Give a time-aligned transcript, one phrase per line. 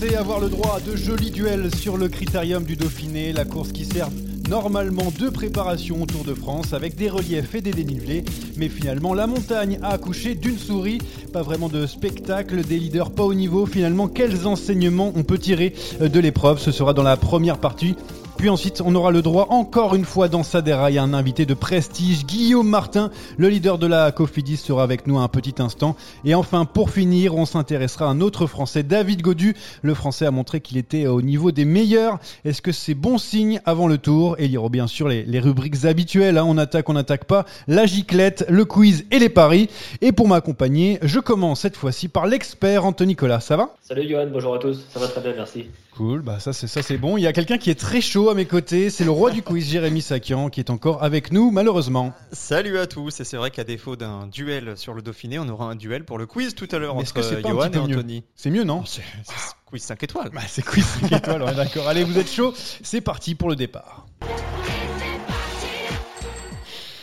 [0.00, 3.72] Pensait avoir le droit à de jolis duels sur le critérium du Dauphiné, la course
[3.72, 4.08] qui sert
[4.48, 8.24] normalement de préparation au Tour de France avec des reliefs et des dénivelés.
[8.56, 10.98] Mais finalement, la montagne a accouché d'une souris.
[11.32, 13.66] Pas vraiment de spectacle, des leaders pas au niveau.
[13.66, 16.60] Finalement, quels enseignements on peut tirer de l'épreuve?
[16.60, 17.94] Ce sera dans la première partie.
[18.38, 21.44] Puis ensuite, on aura le droit encore une fois dans sa déraille à un invité
[21.44, 25.96] de prestige, Guillaume Martin, le leader de la Cofidis sera avec nous un petit instant.
[26.24, 29.56] Et enfin, pour finir, on s'intéressera à un autre Français, David Godu.
[29.82, 32.20] Le Français a montré qu'il était au niveau des meilleurs.
[32.44, 34.36] Est-ce que c'est bon signe avant le tour?
[34.38, 36.38] Et il y aura bien sûr les, les rubriques habituelles.
[36.38, 36.44] hein.
[36.46, 37.44] On attaque, on n'attaque pas.
[37.66, 39.68] La giclette, le quiz et les paris.
[40.00, 43.40] Et pour m'accompagner, je commence cette fois-ci par l'expert Anthony Nicolas.
[43.40, 43.74] Ça va?
[43.82, 45.64] Salut Johan, bonjour à tous, ça va très bien, merci.
[45.96, 47.16] Cool, bah ça c'est ça c'est bon.
[47.16, 49.42] Il y a quelqu'un qui est très chaud à mes côtés, c'est le roi du
[49.42, 52.12] quiz, Jérémy Sakian, qui est encore avec nous malheureusement.
[52.32, 55.70] Salut à tous, et c'est vrai qu'à défaut d'un duel sur le Dauphiné, on aura
[55.70, 57.78] un duel pour le quiz tout à l'heure entre que c'est pas un Johan et
[57.78, 58.24] Anthony.
[58.34, 60.30] C'est mieux non C'est c'est quiz 5 étoiles.
[60.32, 61.88] Bah c'est quiz 5 étoiles, ouais, d'accord.
[61.88, 62.52] Allez, vous êtes chaud,
[62.82, 64.06] c'est parti pour le départ.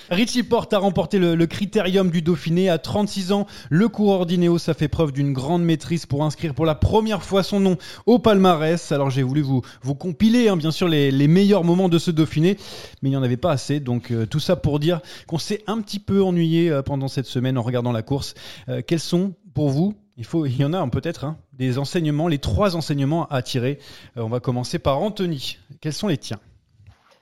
[0.09, 3.47] Richie Porte a remporté le, critérium du Dauphiné à 36 ans.
[3.69, 7.41] Le coureur d'Ineos a fait preuve d'une grande maîtrise pour inscrire pour la première fois
[7.41, 8.91] son nom au palmarès.
[8.91, 9.61] Alors j'ai voulu vous,
[9.95, 12.57] compiler hein, bien sûr les, meilleurs moments de ce Dauphiné,
[13.01, 13.79] mais il n'y en avait pas assez.
[13.79, 17.25] Donc euh, tout ça pour dire qu'on s'est un petit peu ennuyé euh, pendant cette
[17.25, 18.35] semaine en regardant la course.
[18.69, 22.77] Euh, quels sont pour vous il, y en a peut-être hein, des enseignements, les trois
[22.77, 23.79] enseignements à tirer.
[24.15, 25.57] On va commencer par Anthony.
[25.81, 26.39] Quels sont les tiens?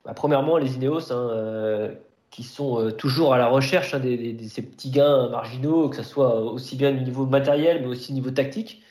[0.04, 1.90] Bah, premièrement, les Ineos, hein,
[2.34, 6.02] qui sont euh, toujours à la recherche hein, de ces petits gains marginaux, que ce
[6.02, 8.82] soit aussi bien au niveau matériel, mais aussi au niveau tactique.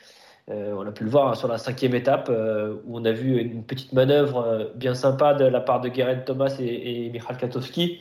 [0.50, 3.12] Euh, on a pu le voir hein, sur la cinquième étape, euh, où on a
[3.12, 7.10] vu une petite manœuvre euh, bien sympa de la part de Geraint Thomas et, et
[7.10, 8.00] Michal Katowski.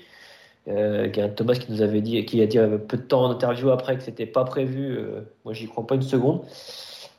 [0.70, 3.32] Euh, Geraint Thomas qui nous avait dit, qui a dit euh, peu de temps en
[3.32, 4.98] interview après que c'était pas prévu.
[4.98, 6.42] euh, moi, j'y crois pas une seconde.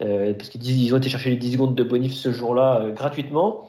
[0.02, 3.68] Euh, parce qu'ils ont été chercher les 10 secondes de bonus ce jour-là euh, gratuitement.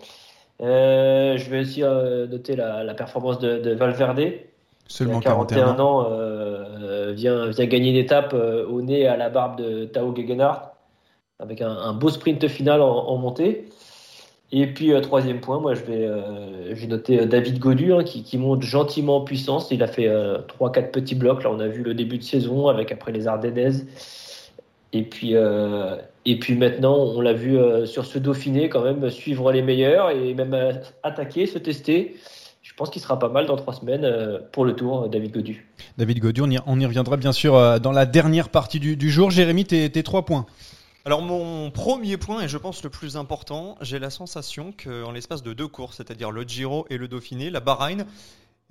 [0.61, 4.21] Euh, je vais aussi euh, noter la, la performance de, de Valverde,
[4.87, 6.07] Seulement qui a 41 41 ans.
[6.11, 10.71] euh, vient, vient gagner une étape euh, au nez à la barbe de Tao Gegenhardt,
[11.39, 13.65] avec un, un beau sprint final en, en montée.
[14.51, 16.09] Et puis, troisième point, moi, je vais,
[16.75, 19.71] j'ai noté euh, David Godu, hein, qui, qui monte gentiment en puissance.
[19.71, 21.43] Il a fait euh, 3-4 petits blocs.
[21.43, 23.87] Là, on a vu le début de saison avec après les Ardennaises.
[24.93, 29.09] Et puis, euh, et puis maintenant, on l'a vu euh, sur ce Dauphiné quand même
[29.09, 32.15] suivre les meilleurs et même euh, attaquer, se tester.
[32.61, 35.67] Je pense qu'il sera pas mal dans trois semaines euh, pour le tour, David Godu.
[35.97, 38.97] David Godu, on y, on y reviendra bien sûr euh, dans la dernière partie du,
[38.97, 39.29] du jour.
[39.29, 40.45] Jérémy, tes, tes trois points.
[41.05, 45.43] Alors mon premier point, et je pense le plus important, j'ai la sensation qu'en l'espace
[45.43, 48.07] de deux courses, c'est-à-dire le Giro et le Dauphiné, la Bahreïn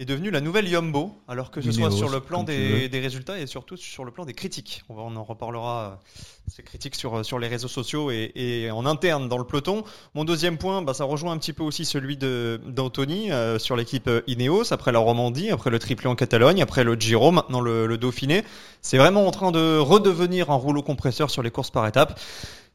[0.01, 3.39] est devenue la nouvelle Yumbo, alors que ce soit sur le plan des, des résultats
[3.39, 4.83] et surtout sur le plan des critiques.
[4.89, 6.19] On, en reparlera, euh,
[6.49, 9.85] ces critiques sur, sur les réseaux sociaux et, et en interne dans le peloton.
[10.15, 14.09] Mon deuxième point, bah, ça rejoint un petit peu aussi celui d'Anthony euh, sur l'équipe
[14.09, 17.87] euh, Ineos, après la Romandie, après le triplé en Catalogne, après le Giro, maintenant le,
[17.87, 18.43] le Dauphiné.
[18.83, 22.19] C'est vraiment en train de redevenir un rouleau compresseur sur les courses par étapes.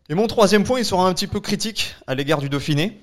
[0.08, 2.98] Et mon troisième point, il sera un petit peu critique à l'égard du Dauphiné.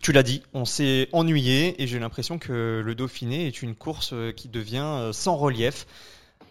[0.00, 4.14] Tu l'as dit, on s'est ennuyé et j'ai l'impression que le Dauphiné est une course
[4.36, 5.86] qui devient sans relief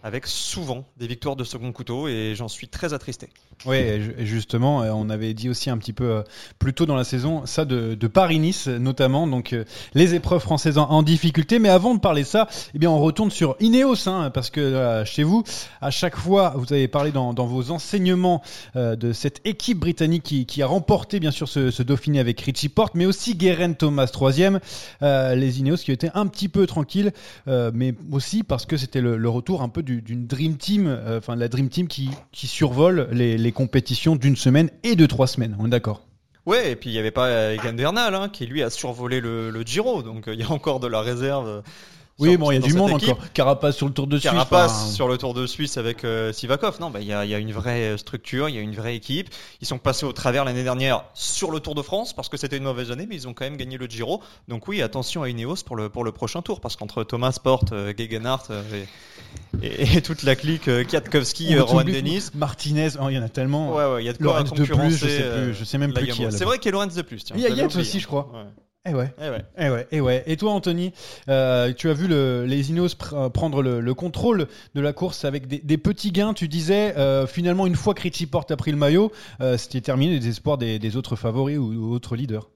[0.04, 3.30] avec souvent des victoires de second couteau et j'en suis très attristé.
[3.66, 3.80] Oui,
[4.20, 6.22] justement, euh, on avait dit aussi un petit peu euh,
[6.60, 11.02] plus tôt dans la saison ça de, Paris-Nice notamment, donc euh, les épreuves françaises en,
[11.02, 11.60] difficulté.
[11.60, 15.04] Mais avant de parler de ça, eh bien on retourne sur Ineos, hein, parce que
[15.06, 15.44] chez vous,
[15.82, 18.42] à chaque fois, vous avez parlé dans, vos enseignements
[18.76, 23.06] de cette équipe britannique qui, a remporté bien sûr ce, Dauphiné avec Richie Porte, mais
[23.06, 24.60] aussi Guerin Thomas troisième,
[25.02, 27.12] les Ineos qui étaient un petit peu tranquilles,
[27.48, 31.70] mais aussi parce que c'était le, retour un peu d'une Dream Team, enfin la Dream
[31.70, 35.56] Team qui, qui survole les compétitions d'une semaine et de trois semaines.
[35.60, 36.08] On est d'accord
[36.48, 39.62] Ouais, et puis il n'y avait pas Egan Bernal hein, qui lui a survolé le,
[39.66, 41.62] Giro, donc euh, il y a encore de la réserve
[42.20, 43.18] oui, bon, il y a du monde encore.
[43.34, 44.32] Carapace sur le Tour de Suisse.
[44.32, 46.80] Carapace sur le Tour de Suisse avec euh, Sivakov.
[46.80, 48.74] Non, bah, il y, a, y, a, une vraie euh, structure, il y a une
[48.74, 49.30] vraie équipe.
[49.62, 52.58] Ils sont passés au travers l'année dernière sur le Tour de France parce que c'était
[52.58, 54.22] une mauvaise année, mais ils ont quand même gagné le Giro.
[54.48, 57.72] Donc oui, attention à Ineos pour le, pour le prochain tour parce qu'entre Thomas Porte,
[57.72, 58.52] euh, Gegenhardt
[59.62, 62.30] et, toute la clique euh, Kwiatkowski, Rowan Dennis.
[62.36, 63.76] Martinez, oh, il y en a tellement.
[63.76, 65.94] Ouais, ouais, il y a de quoi de plus, je sais, plus, je sais même
[65.94, 66.26] plus qui.
[66.32, 67.24] C'est vrai qu'il y a Lorenz de plus.
[67.36, 68.30] Il y a Yates aussi, je crois.
[68.90, 69.10] Eh ouais.
[69.22, 69.46] Eh ouais.
[69.58, 69.88] Eh ouais.
[69.92, 70.24] Eh ouais.
[70.28, 70.94] Et toi, Anthony,
[71.28, 75.48] euh, tu as vu le, les Ineos euh, prendre le, contrôle de la course avec
[75.48, 76.34] des, petits gains.
[76.34, 79.12] Tu disais, euh, finalement, une fois que Richie Porte a pris le maillot,
[79.58, 82.50] c'était terminé les espoirs des, autres favoris ou, autres leaders.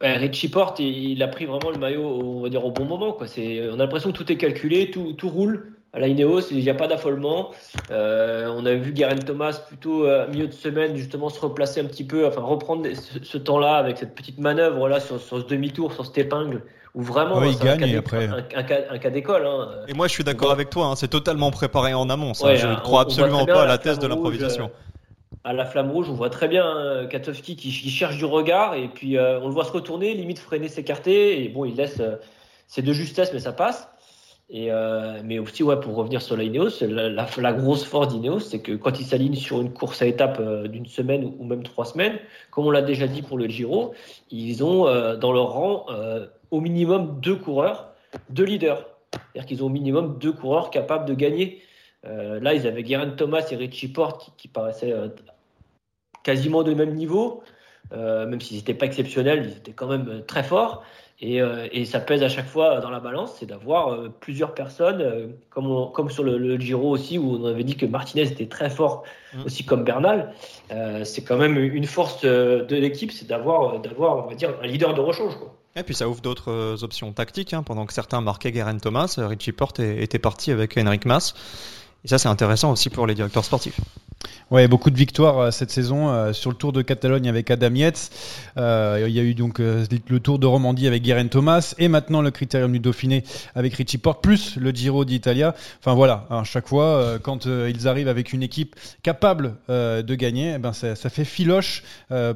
[0.00, 3.12] Richie Porte, il, a pris vraiment le maillot, on va dire, au bon moment.
[3.12, 3.26] Quoi.
[3.36, 6.68] On a l'impression que tout est calculé, tout, tout roule à la Ineos, il n'y
[6.68, 7.52] a pas d'affolement.
[7.90, 11.86] Euh, on a vu Garen Thomas plutôt euh, milieu de semaine justement se replacer un
[11.86, 12.86] petit peu, enfin reprendre
[13.22, 16.62] ce, temps-là avec cette petite manœuvre là sur, ce demi-tour, sur cette épingle
[16.94, 18.28] où vraiment il gagne un, après...
[18.28, 19.46] un, cas, d'école.
[19.46, 19.70] Hein.
[19.88, 22.34] Et moi je suis d'accord avec toi, hein, c'est totalement préparé en amont.
[22.34, 22.54] Ça.
[22.54, 24.70] je ne crois absolument pas à la thèse de l'improvisation.
[25.44, 28.88] à la flamme rouge, on voit très bien hein, Katowski qui, cherche du regard et
[28.88, 32.02] puis euh, on le voit se retourner, limite freiner, s'écarter et bon, il laisse,
[32.66, 33.88] c'est de justesse mais ça passe.
[34.54, 36.46] Euh, mais aussi, ouais, pour revenir sur la,
[37.08, 40.68] la, grosse force d'Ineos, c'est que quand ils s'alignent sur une course à étapes euh,
[40.68, 42.18] d'une semaine ou, même trois semaines,
[42.50, 43.92] comme on l'a déjà dit pour le Giro,
[44.30, 45.86] ils ont euh, dans leur rang
[46.52, 47.92] au minimum deux coureurs,
[48.30, 48.86] deux leaders.
[49.12, 51.62] C'est-à-dire qu'ils ont au minimum deux coureurs capables de gagner.
[52.04, 54.94] là, ils avaient Guerin Thomas et Richie Porte qui paraissaient
[56.22, 57.42] quasiment de même niveau,
[57.92, 60.84] même s'ils n'étaient pas exceptionnels, ils étaient quand même très forts.
[61.22, 65.00] Euh, et, ça pèse à chaque fois dans la balance, c'est d'avoir euh, plusieurs personnes,
[65.00, 68.68] euh, comme, comme sur le, Giro aussi, où on avait dit que Martinez était très
[68.68, 69.04] fort,
[69.34, 69.44] mm.
[69.44, 70.34] aussi comme Bernal.
[71.04, 74.92] c'est quand même une force de l'équipe, c'est d'avoir, d'avoir, on va dire, un leader
[74.92, 75.36] de rechange.
[75.36, 75.54] Quoi.
[75.74, 77.54] Et puis ça ouvre d'autres options tactiques.
[77.54, 77.62] Hein.
[77.62, 81.34] Pendant que certains marquaient Guerin Thomas, Richie Porte était parti avec Henrik Mas.
[82.04, 83.80] Et ça, c'est intéressant aussi pour les directeurs sportifs.
[84.52, 87.74] Ouais, beaucoup de victoires euh, cette saison euh, sur le Tour de Catalogne avec Adam
[87.74, 88.10] Yates.
[88.56, 92.22] Euh, il y a eu donc le Tour de Romandie avec Guerin Thomas et maintenant
[92.22, 93.24] le Critérium du Dauphiné
[93.56, 95.56] avec Richie Porte plus le Giro d'Italia.
[95.80, 100.58] Enfin voilà, à chaque fois quand ils arrivent avec une équipe capable de gagner, eh
[100.58, 101.82] ben ça, ça, fait filoche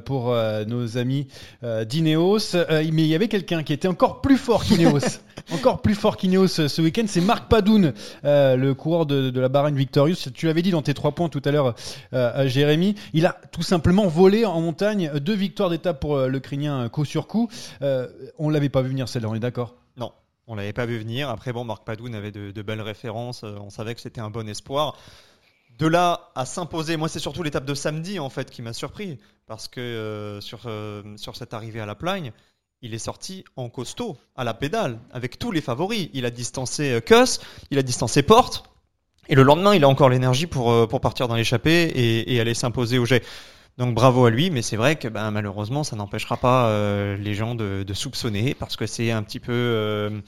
[0.05, 0.35] pour
[0.67, 1.27] nos amis
[1.63, 2.55] d'Ineos.
[2.69, 5.19] mais il y avait quelqu'un qui était encore plus fort qu'Ineos,
[5.53, 7.93] encore plus fort qu'Ineos ce week-end, c'est Marc Padoun,
[8.23, 10.29] le coureur de, de la Bahreïn Victorious.
[10.33, 11.70] Tu l'avais dit dans tes trois points tout à l'heure
[12.13, 12.95] euh, Jérémy.
[13.13, 17.05] Il a tout simplement volé en montagne deux victoires d'étape pour euh, le Crinien coup
[17.05, 17.49] sur coup.
[17.81, 18.07] Euh,
[18.37, 19.75] on l'avait pas vu venir celle-là, on est d'accord?
[19.97, 20.11] Non.
[20.47, 21.29] On l'avait pas vu venir.
[21.29, 23.43] Après, bon, Marc Padoun avait de, belles références.
[23.43, 24.97] On savait que c'était un bon espoir.
[25.77, 29.17] De là à s'imposer, moi c'est surtout l'étape de samedi en fait qui m'a surpris
[29.47, 30.69] parce que sur,
[31.15, 32.33] sur cette arrivée à la plagne,
[32.81, 36.09] il est sorti en costaud à la pédale avec tous les favoris.
[36.13, 37.39] Il a distancé Kuss,
[37.71, 38.70] il a distancé Porte.
[39.31, 41.89] Et le lendemain, il a encore l'énergie pour, euh, pour partir dans l'échappée
[42.27, 43.23] et, aller s'imposer au jet.
[43.77, 47.33] Donc bravo à lui, mais c'est vrai que ben, malheureusement, ça n'empêchera pas euh, les
[47.33, 50.19] gens de, de, soupçonner parce que c'est un petit peu euh,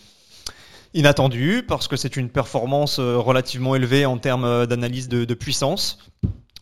[0.94, 6.00] inattendu, parce que c'est une performance relativement élevée en termes d'analyse de, de, puissance.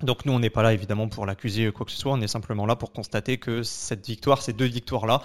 [0.02, 2.28] Donc nous, on n'est pas là évidemment pour l'accuser quoi que ce soit, on est
[2.28, 5.22] simplement là pour constater que cette victoire, ces deux victoires-là,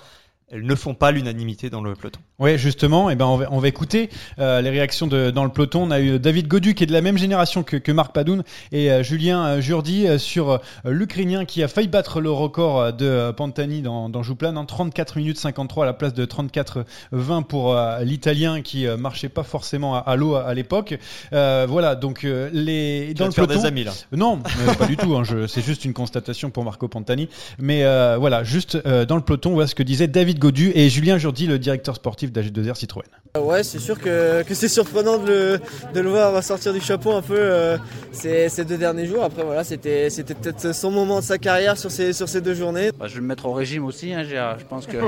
[0.48, 2.20] elles ne font pas l'unanimité dans le peloton.
[2.38, 5.42] Oui, justement, et eh ben on va, on va écouter euh, les réactions de, dans
[5.42, 5.82] le peloton.
[5.82, 8.44] On a eu David Godu qui est de la même génération que, que Marc Padoun
[8.70, 13.82] et euh, Julien euh, Jourdi sur l'Ukrainien qui a failli battre le record de Pantani
[13.82, 18.86] dans, dans Jouplan, en 34 minutes 53 à la place de 34-20 pour l'Italien qui
[18.86, 20.96] marchait pas forcément à, l'eau à, l'époque.
[21.32, 23.60] voilà, donc les dans le peloton.
[23.60, 23.92] Des amis, là.
[24.12, 24.40] Non,
[24.78, 25.16] pas du tout.
[25.16, 27.28] Hein, c'est juste une constatation pour Marco Pantani.
[27.58, 27.82] Mais
[28.16, 31.58] voilà, juste dans le peloton, voilà ce que disait David Godu et Julien Jourdi, le
[31.58, 33.04] directeur sportif d'AG2R Citroën.
[33.40, 35.60] Ouais, c'est sûr que, c'est surprenant de
[35.94, 37.76] le, voir sortir du chapeau un peu euh,
[38.12, 39.24] ces, deux derniers jours.
[39.24, 42.90] Après, voilà, c'était peut-être son moment de sa carrière sur ces, sur ces deux journées.
[42.98, 44.98] Bah, je vais me mettre au régime aussi, hein, je pense que.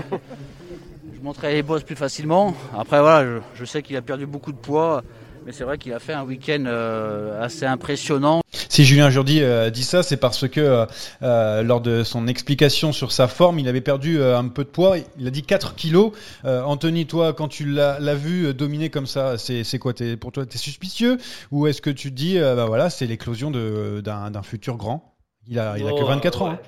[1.19, 2.55] je monterai les bosses plus facilement.
[2.77, 5.03] Après, voilà, je, sais qu'il a perdu beaucoup de poids,
[5.49, 8.43] mais c'est vrai qu'il a fait un week-end euh, assez impressionnant.
[8.53, 10.87] Si Julien Jourdi euh, dit ça, c'est parce que
[11.23, 14.97] euh, lors de son explication sur sa forme, il avait perdu un peu de poids.
[15.19, 16.13] Il a dit 4 kilos.
[16.45, 20.57] Anthony, toi, quand tu l'as vu dominer comme ça, c'est quoi es, Pour toi, tu
[20.57, 21.17] es suspicieux?
[21.51, 25.15] Ou est-ce que tu te dis, bah voilà, c'est l'éclosion d'un futur grand?
[25.47, 26.51] Il a, il a que 24 ans.
[26.51, 26.59] Hein.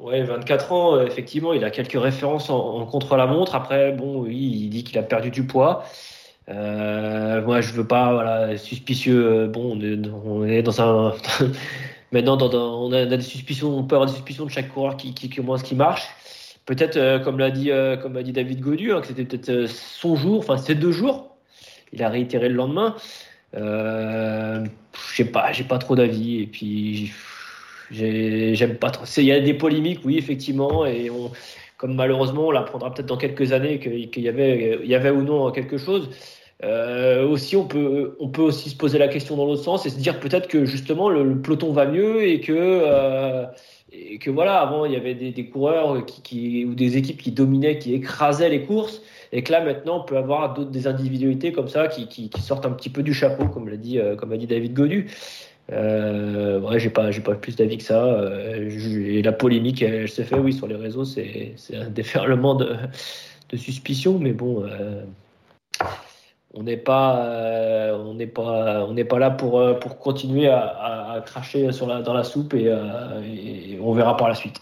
[0.00, 3.54] Ouais, 24 ans, effectivement, il a quelques références en, contre-la-montre.
[3.54, 5.84] Après, bon, oui, il dit qu'il a perdu du poids.
[6.52, 9.26] Euh, moi, je veux pas, voilà, suspicieux.
[9.26, 9.78] Euh, bon,
[10.24, 11.14] on est, dans un.
[12.12, 15.30] Maintenant, on, a, des suspicions, on peut avoir des suspicions de chaque coureur qui, qui
[15.30, 16.06] commence, qui marche.
[16.66, 17.70] Peut-être, comme l'a dit,
[18.02, 21.34] comme a dit David Godu, hein, que c'était peut-être son jour, enfin, c'est deux jours.
[21.92, 22.96] Il a réitéré le lendemain.
[23.54, 24.66] je
[25.14, 26.42] sais pas, j'ai pas trop d'avis.
[26.42, 27.12] Et puis,
[27.92, 29.04] J'aime pas trop.
[29.18, 31.10] Il y a des polémiques, oui, effectivement, et
[31.76, 35.50] comme malheureusement, on l'apprendra peut-être dans quelques années qu'il y, avait, y avait ou non
[35.50, 36.08] quelque chose.
[36.64, 39.90] Euh, aussi, on peut, on peut aussi se poser la question dans l'autre sens et
[39.90, 43.46] se dire peut-être que justement le, peloton va mieux et que, euh,
[43.90, 47.78] et que voilà, avant il y avait des, coureurs qui, ou des équipes qui dominaient,
[47.78, 49.02] qui écrasaient les courses
[49.32, 52.66] et que là maintenant on peut avoir d'autres des individualités comme ça qui, qui, sortent
[52.66, 55.10] un petit peu du chapeau, comme l'a dit, euh, comme a dit David Godu.
[55.72, 58.20] Euh, ouais, j'ai pas, pas plus d'avis que ça.
[58.56, 62.76] Et la polémique, elle, se fait, oui, sur les réseaux, c'est, un déferlement de,
[63.48, 64.64] de suspicion, mais bon,
[66.54, 71.22] on n'est pas, euh, on n'est pas, on n'est pas là pour, euh, continuer à,
[71.24, 74.60] cracher sur la, dans la soupe et, et on verra par la suite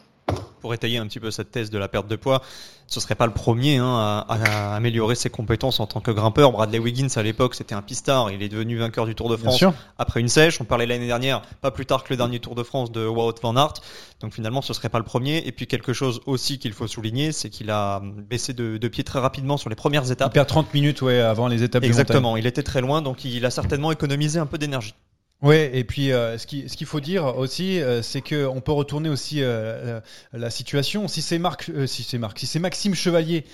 [0.60, 2.42] pour étayer un petit peu cette thèse de la perte de poids,
[2.86, 6.52] ce serait pas le premier hein, à, améliorer ses compétences en tant que grimpeur.
[6.52, 9.64] Bradley Wiggins à l'époque c'était un pistard, il est devenu vainqueur du Tour de France
[9.98, 10.60] après une sèche.
[10.60, 13.34] On parlait l'année dernière, pas plus tard que le dernier Tour de France de Wout
[13.42, 13.74] van Aert.
[14.20, 15.38] Donc finalement ce serait pas le premier.
[15.46, 19.20] Et puis quelque chose aussi qu'il faut souligner, c'est qu'il a baissé de, pied très
[19.20, 20.30] rapidement sur les premières étapes.
[20.32, 21.84] Il perd 30 minutes ouais, avant les étapes.
[21.84, 24.94] Exactement, il était très loin, donc il a certainement économisé un peu d'énergie.
[25.42, 28.60] Oui, et puis euh, ce qu'il ce qu'il faut dire aussi, euh, c'est que on
[28.60, 29.98] peut retourner aussi euh,
[30.34, 31.08] la situation.
[31.08, 33.44] Si c'est Marc, si c'est Marc, si c'est Maxime Chevalier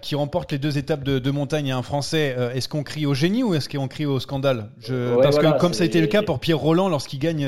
[0.00, 3.14] qui remporte les deux étapes de, de montagne et un Français, est-ce qu'on crie au
[3.14, 4.70] génie ou est-ce qu'on crie au scandale?
[4.78, 7.46] Je, Parce que comme ça a été le cas pour Pierre Roland lorsqu'il gagne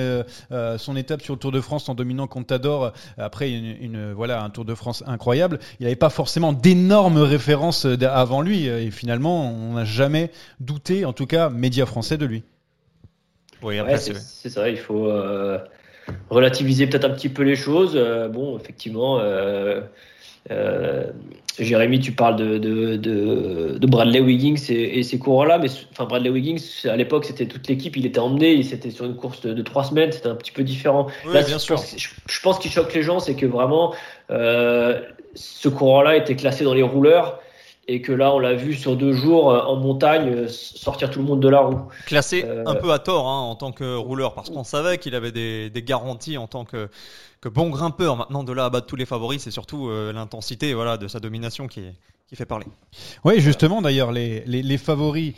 [0.79, 4.51] son étape sur le Tour de France en dominant Contador après une, une, voilà un
[4.51, 9.75] Tour de France incroyable, il n'avait pas forcément d'énormes références avant lui et finalement on
[9.75, 12.45] n'a jamais douté, en tout cas médias français, de lui.
[13.63, 15.59] Oui, c'est ça, il faut euh,
[16.31, 17.93] relativiser peut-être un petit peu les choses.
[17.95, 19.81] Euh, bon, effectivement, euh,
[21.59, 26.63] Jérémy, tu parles de, de, de, Bradley Wiggins et, ces coureurs-là, mais enfin, Bradley Wiggins,
[26.85, 30.13] à l'époque, c'était toute l'équipe, il était emmené, c'était sur une course de, trois semaines,
[30.13, 31.07] c'était un petit peu différent.
[31.25, 31.77] Là, bien je, sûr.
[31.77, 31.97] Pense,
[32.29, 33.95] je, pense qu'il choque les gens, c'est que vraiment,
[34.29, 37.41] ce coureur-là était classé dans les rouleurs
[37.89, 41.21] et que là on l'a vu sur deux jours euh, en montagne euh, sortir tout
[41.21, 41.81] le monde de la roue.
[42.07, 45.15] Classé euh, un peu à tort hein, en tant que rouleur parce qu'on savait qu'il
[45.15, 46.89] avait des, garanties en tant que,
[47.41, 48.17] que, bon grimpeur.
[48.17, 51.69] Maintenant de là à battre tous les favoris, c'est surtout l'intensité voilà, de sa domination
[51.69, 51.83] qui,
[52.27, 52.67] qui fait parler.
[53.25, 55.35] Oui justement d'ailleurs les, les, favoris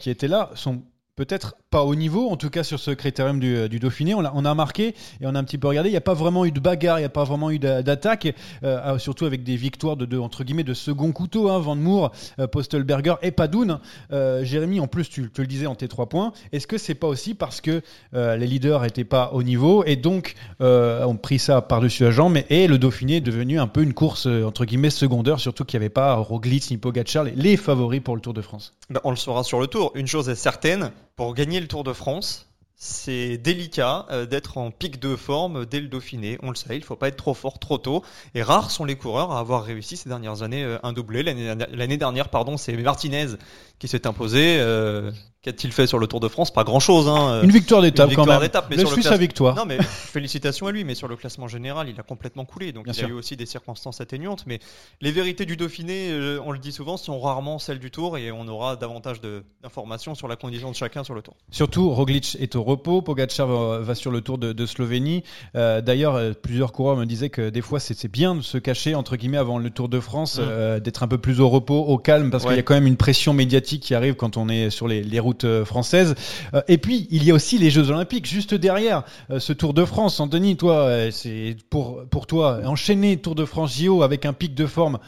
[0.00, 0.82] qui étaient là sont
[1.16, 4.14] peut-être pas au niveau, en tout cas sur ce critérium du, euh, Dauphiné.
[4.14, 5.88] On a, marqué et on a un petit peu regardé.
[5.88, 8.32] Il n'y a pas vraiment eu de bagarre, il n'y a pas vraiment eu d'attaque,
[8.62, 11.50] euh, surtout avec des victoires de, entre guillemets de second couteau.
[11.50, 13.80] Hein, Van Moor, euh, Postelberger et Padoun.
[14.12, 16.32] Jérémy, en plus, tu, le disais en tes trois points.
[16.52, 20.36] Est-ce que c'est pas aussi parce que les leaders n'étaient pas au niveau et donc
[20.60, 24.26] ont pris ça par-dessus la jambe et, le Dauphiné est devenu un peu une course
[24.26, 28.14] entre guillemets secondaire, surtout qu'il n'y avait pas Roglic ni Pogacar, les, les favoris pour
[28.14, 28.74] le Tour de France?
[28.90, 29.90] Ben, on le saura sur le Tour.
[29.96, 34.70] Une chose est certaine, pour gagner le Tour de France, c'est délicat euh, d'être en
[34.70, 36.38] pic de forme dès le Dauphiné.
[36.42, 38.04] On le sait, il ne faut pas être trop fort trop tôt.
[38.34, 41.22] Et rares sont les coureurs à avoir réussi ces dernières années euh, un doublé.
[41.22, 43.28] L'année dernière, pardon, c'est Martinez
[43.78, 44.58] qui s'est imposé.
[44.58, 45.10] Euh,
[45.44, 47.06] Qu'a-t-il fait sur le Tour de France Pas grand-chose.
[47.06, 47.42] Hein.
[47.42, 48.40] Une victoire d'étape quand même.
[48.70, 49.54] Mais le sur victoire.
[49.54, 50.84] Non, mais félicitations à lui.
[50.84, 52.72] Mais sur le classement général, il a complètement coulé.
[52.72, 54.44] Donc il y a eu aussi des circonstances atténuantes.
[54.46, 54.58] Mais
[55.02, 58.32] les vérités du Dauphiné, euh, on le dit souvent, sont rarement celles du Tour et
[58.32, 61.36] on aura davantage d'informations sur la condition de chacun sur le Tour.
[61.50, 63.02] Surtout, Roglic est au repos.
[63.02, 65.24] Pogacar va, sur le Tour de, Slovénie.
[65.56, 68.94] Euh, d'ailleurs, euh, plusieurs coureurs me disaient que des fois, c'est bien de se cacher
[68.94, 70.80] entre guillemets avant le Tour de France, mmh.
[70.80, 72.96] d'être un peu plus au repos, au calme, parce qu'il y a quand même une
[72.96, 76.14] pression médiatique qui arrive quand on est sur les, les routes euh, française.
[76.54, 79.74] Euh, et puis, il y a aussi les Jeux Olympiques, juste derrière euh, ce Tour
[79.74, 80.20] de France.
[80.20, 84.66] Anthony, toi, c'est pour, pour toi, enchaîner Tour de France JO avec un pic de
[84.66, 84.98] forme,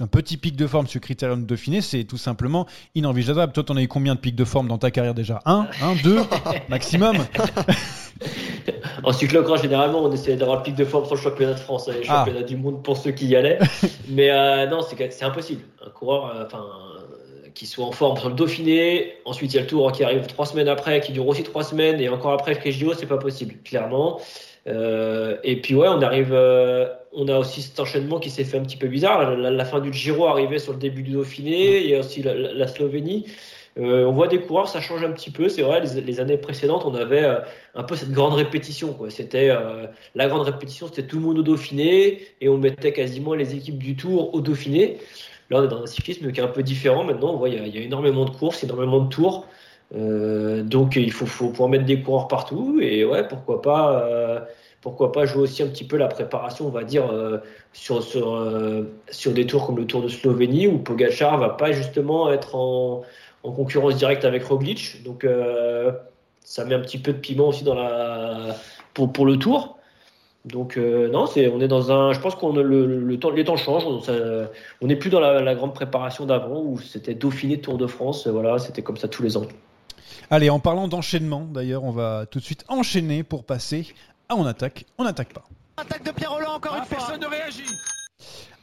[0.00, 3.52] un petit pic de forme sur Critérium Dauphiné, c'est tout simplement inenvisageable.
[3.52, 5.40] Toi, t'en as eu combien de pics de forme dans ta carrière déjà?
[5.44, 6.20] Un, un, deux,
[6.68, 7.16] maximum?
[9.04, 11.88] En cyclocross, généralement, on essayait d'avoir le pic de forme sur le championnat de France
[11.88, 12.18] et le Ah.
[12.24, 13.58] championnat du monde pour ceux qui y allaient.
[14.08, 15.62] Mais euh, non, c'est impossible.
[15.86, 16.64] Un coureur, enfin,
[16.96, 16.97] euh,
[17.58, 20.26] qui soit en forme sur le Dauphiné, ensuite il y a le Tour qui arrive
[20.28, 23.18] trois semaines après, qui dure aussi trois semaines, et encore après le KJO, c'est pas
[23.18, 24.20] possible, clairement.
[24.68, 28.58] Euh, et puis ouais, on arrive, euh, on a aussi cet enchaînement qui s'est fait
[28.58, 29.34] un petit peu bizarre.
[29.36, 32.34] La, fin du Giro arrivait sur le début du Dauphiné, il y a aussi la,
[32.34, 33.26] la- la Slovénie.
[33.78, 35.48] Euh, on voit des coureurs, ça change un petit peu.
[35.48, 37.38] C'est vrai, les, les années précédentes, on avait euh,
[37.74, 38.96] un peu cette grande répétition.
[39.08, 39.86] C'était euh,
[40.16, 43.78] la grande répétition, c'était tout le monde au Dauphiné et on mettait quasiment les équipes
[43.78, 44.98] du Tour au Dauphiné.
[45.50, 47.04] Là, on est dans un cyclisme qui est un peu différent.
[47.04, 49.46] Maintenant, on voit il y a, énormément de courses, énormément de tours.
[49.94, 52.78] Euh, donc, il faut, pouvoir mettre des coureurs partout.
[52.80, 54.40] Et ouais, pourquoi pas, euh,
[54.82, 57.38] pourquoi pas jouer aussi un petit peu la préparation, on va dire, euh,
[57.72, 58.46] sur, sur,
[59.10, 63.02] sur des tours comme le Tour de Slovénie où Pogacar va pas justement être en,
[63.42, 65.02] en concurrence directe avec Roglic.
[65.04, 65.26] Donc,
[66.44, 68.56] ça met un petit peu de piment aussi dans la,
[68.92, 69.77] pour, pour le Tour.
[70.44, 72.12] Donc euh, non, c'est on est dans un.
[72.12, 73.84] Je pense qu'on le, le, le temps, les temps changent.
[73.84, 74.12] On ça-
[74.80, 78.26] on n'est plus dans la, la grande préparation d'avant où c'était Dauphiné, Tour de France.
[78.26, 79.44] et Voilà, c'était comme ça tous les ans.
[80.30, 83.86] Allez, en parlant d'enchaînement, d'ailleurs, on va tout de suite enchaîner pour passer
[84.28, 85.44] à on attaque, on n'attaque pas.
[85.76, 86.96] Attaque de Pierre Roland encore une fois.
[86.98, 87.62] Personne ne réagit.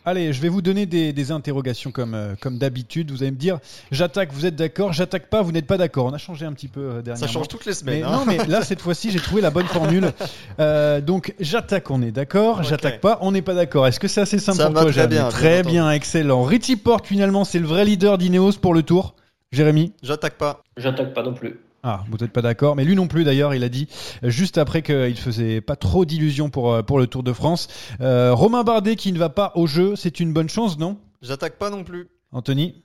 [0.08, 3.10] Allez, je vais vous donner des, des interrogations comme, euh, comme d'habitude.
[3.10, 3.58] Vous allez me dire,
[3.92, 6.06] j'attaque, vous êtes d'accord, j'attaque pas, vous n'êtes pas d'accord.
[6.06, 7.28] On a changé un petit peu euh, dernièrement.
[7.28, 8.02] Ça change toutes les semaines.
[8.02, 8.12] Mais hein.
[8.12, 10.12] non, mais là, cette fois-ci, j'ai trouvé la bonne formule.
[10.60, 12.64] Euh, donc, j'attaque, on est d'accord.
[12.64, 13.88] J'attaque pas, on n'est pas d'accord.
[13.88, 15.74] Est-ce que c'est assez simple Ça pour toi, très Jérémy bien, bien Très entendu.
[15.74, 16.44] bien, excellent.
[16.44, 19.16] Richie Porte, finalement, c'est le vrai leader d'Ineos pour le tour.
[19.52, 20.64] Jérémy J'attaque pas.
[20.78, 21.60] J'attaque pas non plus.
[21.88, 23.88] Ah, vous n'êtes pas d'accord, mais lui non plus d'ailleurs, il a dit
[24.24, 27.68] euh, juste après qu'il faisait pas trop d'illusions pour, euh, pour le Tour de France.
[28.01, 30.98] Euh, Romain Bardet qui ne va pas au jeu, c'est une bonne chance, non?
[31.22, 32.10] J'attaque pas non plus.
[32.32, 32.82] Anthony?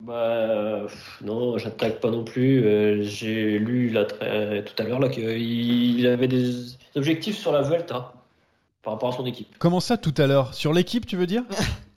[0.00, 0.88] Bah, euh,
[1.22, 2.64] non, j'attaque pas non plus.
[2.64, 7.60] Euh, J'ai lu là, très, tout à l'heure là qu'il avait des objectifs sur la
[7.60, 8.14] Vuelta
[8.82, 9.54] par rapport à son équipe.
[9.58, 10.54] Comment ça tout à l'heure?
[10.54, 11.42] Sur l'équipe, tu veux dire?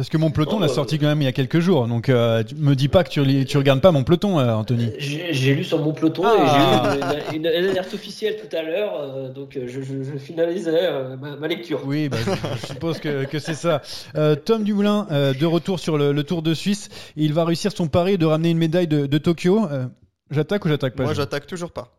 [0.00, 2.08] Parce que mon peloton l'a euh, sorti quand même il y a quelques jours, donc
[2.08, 3.20] euh, tu me dis pas que tu,
[3.58, 4.90] regardes pas mon peloton, euh, Anthony.
[4.98, 6.96] J'ai lu sur mon peloton Ah.
[6.96, 9.82] et j'ai eu une, une- une alerte officielle tout à l'heure, euh, donc euh, je,
[9.82, 11.82] je, je finalisais euh, ma, ma lecture.
[11.84, 12.16] Oui, bah,
[12.62, 13.82] je, suppose que, que c'est ça.
[14.16, 17.70] Euh, Tom Dumoulin, euh, de retour sur le, le Tour de Suisse, il va réussir
[17.70, 19.66] son pari de ramener une médaille de, de Tokyo.
[19.70, 19.84] Euh,
[20.30, 21.92] j'attaque ou j'attaque pas Moi, j'attaque toujours pas.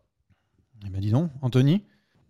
[0.88, 1.84] Eh ben dis donc, Anthony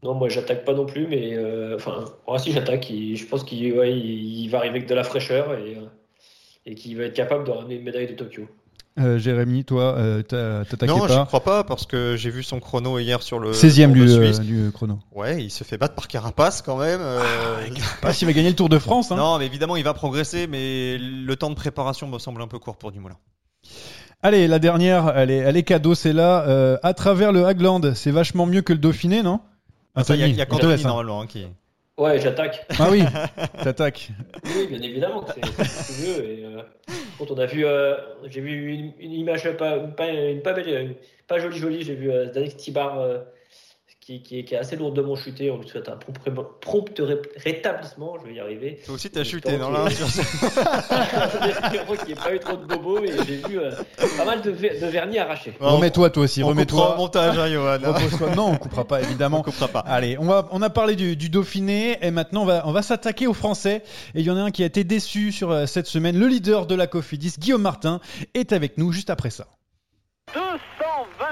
[0.03, 3.71] Non, moi j'attaque pas non plus, mais euh, enfin, moi si j'attaque, je pense qu'il
[3.73, 5.85] ouais, il, il va arriver avec de la fraîcheur et, euh,
[6.65, 8.47] et qu'il va être capable de ramener une médaille de Tokyo.
[8.99, 12.43] Euh, Jérémy, toi, euh, t'as- t'attaquais Non, je pas crois pas parce que j'ai vu
[12.43, 14.39] son chrono hier sur le 16e Tour du, euh, Suisse.
[14.41, 14.99] du chrono.
[15.13, 16.99] Ouais, il se fait battre par Carapace quand même.
[18.03, 19.15] Ah, s'il va gagner le Tour de France, hein.
[19.15, 22.59] Non, mais évidemment, il va progresser, mais le temps de préparation me semble un peu
[22.59, 23.15] court pour Dumoulin.
[24.23, 26.45] Allez, la dernière, elle est, elle est cadeau, c'est là.
[26.47, 29.39] Euh, à travers le Hagland, c'est vachement mieux que le Dauphiné, non?
[29.95, 30.87] Ah, ça, Il y y a laisse, hein.
[30.87, 31.47] normalement hein, qui.
[31.97, 32.65] Ouais, j'attaque.
[32.79, 33.03] Ah oui,
[33.63, 34.09] t'attaques.
[34.55, 36.29] Oui, bien évidemment que c'est mieux.
[36.29, 36.61] Et, euh,
[37.19, 40.95] quand on a vu, euh, j'ai vu une, une image pas, pas, une pas, belle,
[41.27, 41.83] pas jolie jolie.
[41.83, 43.19] J'ai vu euh, Danik Tibar euh,
[44.01, 45.51] qui, qui, est, qui est assez lourdement chuté.
[45.51, 48.15] On lui souhaite un prompt, ré- prompt ré- rétablissement.
[48.19, 48.79] Je vais y arriver.
[48.83, 50.07] Toi aussi, t'as chuté, non qu'il- là sur-
[52.07, 53.71] n'y ait pas eu trop de bobos et j'ai vu euh,
[54.17, 55.53] pas mal de, ver- de vernis arraché.
[55.59, 56.95] Remets-toi toi aussi, remets-toi.
[56.95, 57.77] au montage, hein, Johan.
[58.35, 59.39] Non, on coupera pas évidemment.
[59.39, 59.79] On coupera pas.
[59.81, 62.81] Allez, on, va, on a parlé du, du Dauphiné et maintenant on va, on va
[62.81, 63.83] s'attaquer aux Français.
[64.15, 66.17] Et il y en a un qui a été déçu sur euh, cette semaine.
[66.17, 68.01] Le leader de la Cofidis, Guillaume Martin,
[68.33, 69.45] est avec nous juste après ça.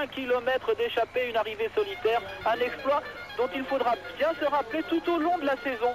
[0.00, 3.02] 220 km d'échappée, une arrivée solitaire, un exploit
[3.36, 5.92] dont il faudra bien se rappeler tout au long de la saison.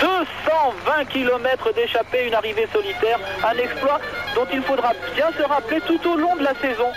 [0.00, 4.00] 220 km d'échappée, une arrivée solitaire, un exploit
[4.34, 6.92] dont il faudra bien se rappeler tout au long de la saison.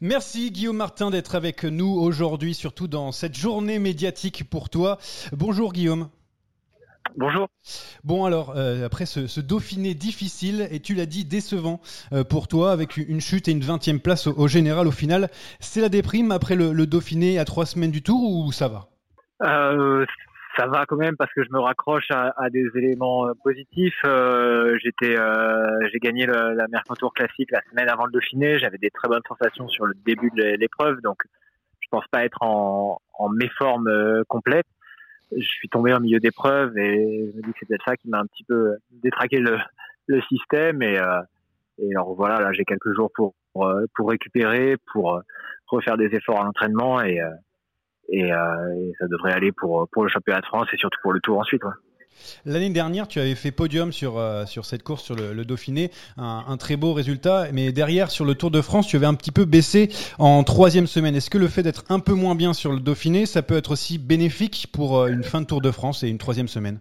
[0.00, 4.98] Merci Guillaume Martin d'être avec nous aujourd'hui, surtout dans cette journée médiatique pour toi.
[5.32, 6.08] Bonjour Guillaume.
[7.16, 7.48] Bonjour.
[8.02, 11.80] Bon alors, euh, après ce, ce Dauphiné difficile, et tu l'as dit décevant
[12.12, 15.28] euh, pour toi, avec une chute et une 20e place au, au général au final,
[15.60, 18.88] c'est la déprime après le, le Dauphiné à trois semaines du tour ou ça va?
[19.42, 20.04] Euh,
[20.56, 24.00] ça va quand même parce que je me raccroche à, à des éléments positifs.
[24.02, 25.16] J'étais,
[25.92, 28.58] j'ai gagné le- la Mercantour classique la semaine avant le Dauphiné.
[28.58, 31.18] J'avais des très bonnes sensations sur le début de l'épreuve, donc
[31.80, 33.90] je pense pas être en, en méforme
[34.28, 34.66] complète.
[35.32, 38.08] Je suis tombé en milieu d'épreuve et je me dis que c'est peut-être ça qui
[38.08, 39.58] m'a un petit peu détraqué le,
[40.06, 40.82] le système.
[40.82, 41.20] Et, euh,
[41.78, 45.20] et alors voilà, là j'ai quelques jours pour euh, pour récupérer, pour euh,
[45.66, 47.30] refaire des efforts à l'entraînement et euh,
[48.10, 51.12] et, euh, et ça devrait aller pour pour le championnat de France et surtout pour
[51.12, 51.62] le Tour ensuite.
[52.44, 56.56] L'année dernière, tu avais fait podium sur, euh, sur cette course sur le, Dauphiné, un,
[56.56, 59.44] très beau résultat, mais derrière sur le Tour de France, tu avais un petit peu
[59.44, 61.14] baissé en troisième semaine.
[61.14, 63.72] Est-ce que le fait d'être un peu moins bien sur le Dauphiné, ça peut être
[63.72, 66.80] aussi bénéfique pour euh, une fin de Tour de France et une troisième semaine?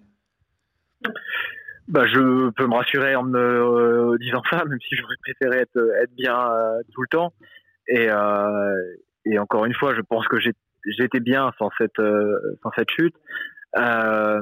[1.88, 5.80] Bah, je peux me rassurer en me euh, disant ça, même si j'aurais préféré être,
[6.16, 6.38] bien
[6.94, 7.34] tout le temps.
[7.88, 8.08] Et,
[9.26, 12.02] et encore une fois, je pense que j'étais bien sans cette,
[12.64, 13.16] sans cette chute.
[13.76, 14.42] Euh,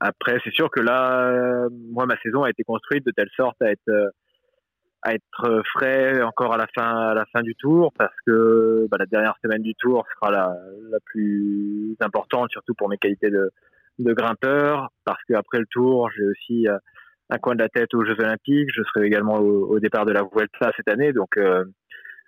[0.00, 3.70] après, c'est sûr que là, moi, ma saison a été construite de telle sorte à
[3.70, 4.10] être euh,
[5.02, 8.96] à être frais encore à la fin à la fin du tour parce que bah,
[8.98, 10.56] la dernière semaine du tour sera la,
[10.90, 13.52] la plus importante surtout pour mes qualités de,
[14.00, 16.78] de grimpeur parce qu'après le tour j'ai aussi euh,
[17.30, 20.24] un coin de la tête aux Jeux Olympiques je serai également au, départ de la
[20.24, 21.38] Vuelta cette année donc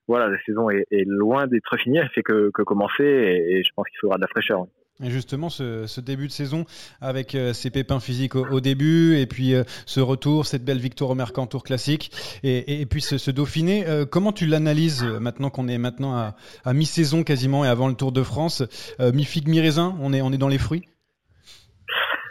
[0.06, 3.70] voilà la saison est, est loin d'être finie elle fait que, que commencer et je
[3.74, 4.66] pense qu'il faudra de la fraîcheur
[5.02, 6.64] et justement, ce, début de saison
[7.00, 11.10] avec euh, ces pépins physiques au, début, et puis euh, ce retour, cette belle victoire
[11.10, 12.10] au Mercantour classique,
[12.42, 16.34] et, puis ce, Dauphiné, euh, comment tu l'analyses maintenant qu'on est maintenant
[16.64, 18.62] à, mi-saison quasiment et avant le Tour de France
[18.98, 20.84] Mi-figue, mi-raisin, on est, on est dans les fruits?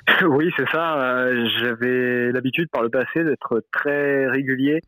[0.28, 1.28] Oui, c'est ça.
[1.60, 4.82] J'avais l'habitude par le passé d'être très régulier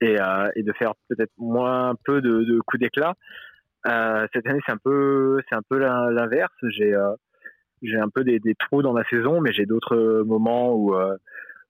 [0.00, 3.14] et, de faire peut-être moins un peu de, de coups d'éclat.
[3.86, 6.52] Euh, cette année, c'est un peu, c'est un peu l'inverse.
[6.68, 7.12] J'ai, euh,
[7.82, 11.16] j'ai un peu des, des, trous dans ma saison, mais j'ai d'autres moments où euh,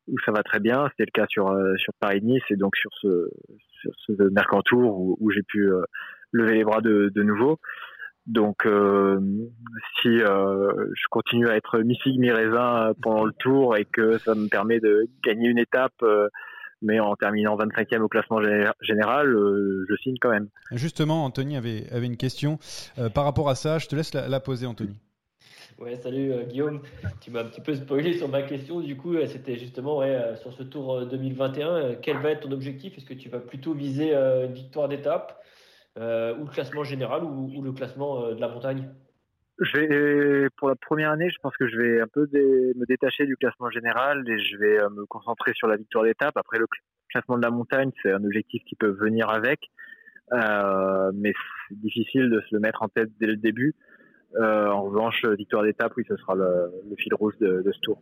[0.09, 0.88] où ça va très bien.
[0.90, 3.31] C'était le cas sur sur Paris-Nice et donc sur ce
[3.81, 5.70] sur ce Mercantour où, où j'ai pu
[6.33, 7.59] lever les bras de, de nouveau.
[8.27, 14.49] Donc, si je continue à être mi-figue, mi-raisin pendant le tour et que ça me
[14.49, 16.05] permet de gagner une étape
[16.83, 18.40] mais en terminant 25e au classement
[18.81, 20.49] général, euh, je signe quand même.
[20.73, 22.59] Justement, Anthony avait, avait une question
[22.99, 23.79] euh, par rapport à ça.
[23.79, 24.97] Je te laisse la, poser, Anthony.
[25.79, 26.83] Ouais, salut euh, Guillaume.
[27.21, 28.81] Tu m'as un petit peu spoilé sur ma question.
[28.81, 31.97] Du coup, c'était justement ouais, sur ce tour 2021.
[32.03, 32.97] quel va être ton objectif?
[32.97, 35.43] Est-ce que tu vas plutôt viser une victoire d'étape
[35.97, 38.88] ou le classement général ou le classement de la montagne?
[39.61, 43.27] Je vais, pour la première année, je pense que je vais un peu me détacher
[43.27, 46.37] du classement général et je vais euh, me concentrer sur la victoire d'étape.
[46.37, 46.66] Après, le
[47.11, 49.61] classement de la montagne, c'est un objectif qui peut venir avec,
[50.33, 51.33] euh, mais
[51.68, 53.75] c'est difficile de se le mettre en tête dès le début.
[54.37, 58.01] Euh, en revanche, victoire d'étape, oui, ce sera le, fil rouge de, de ce tour.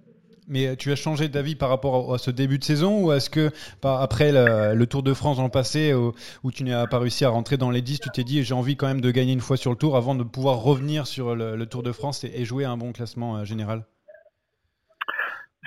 [0.49, 3.29] Mais euh, tu as changé d'avis par rapport à ce début de saison ou est-ce
[3.31, 3.51] que
[3.83, 7.71] après le, Tour de France l'an passé où, tu n'as pas réussi à rentrer dans
[7.71, 9.77] les 10, tu t'es dit j'ai envie quand même de gagner une fois sur le
[9.77, 13.37] Tour avant de pouvoir revenir sur le, Tour de France et, jouer un bon classement
[13.37, 13.85] euh, général?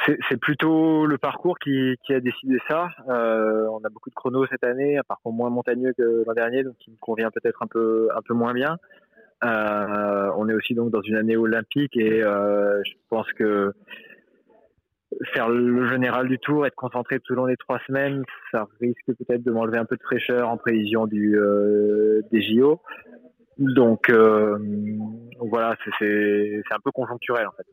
[0.07, 2.89] C'est plutôt le parcours qui, a décidé ça.
[3.07, 6.63] Euh, on a beaucoup de chronos cette année, un parcours moins montagneux que l'an dernier,
[6.63, 8.77] donc qui me convient peut-être un peu un peu moins bien.
[9.43, 13.75] on est aussi donc dans une année olympique et je pense que
[15.33, 19.05] faire le général du tour, être concentré tout au long des trois semaines, ça risque
[19.05, 22.81] peut-être de m'enlever un peu de fraîcheur en prévision du euh, des JO.
[23.57, 24.57] Donc euh,
[25.39, 27.65] voilà, c'est un peu conjoncturel en fait.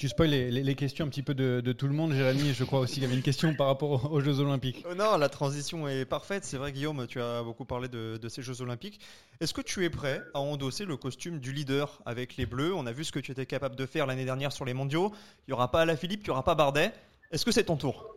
[0.00, 2.14] Tu spoil les, questions un petit peu de, tout le monde.
[2.14, 4.82] Jérémy, je crois aussi qu'il y avait une question par rapport aux Jeux Olympiques.
[4.88, 6.42] Euh, non, la transition est parfaite.
[6.46, 8.98] C'est vrai, Guillaume, tu as beaucoup parlé de, ces Jeux Olympiques.
[9.42, 12.72] Est-ce que tu es prêt à endosser le costume du leader avec les Bleus?
[12.74, 15.12] On a vu ce que tu étais capable de faire l'année dernière sur les mondiaux.
[15.46, 16.92] Il n'y aura pas Philippe, il n'y aura pas Bardet.
[17.30, 18.16] Est-ce que c'est ton tour?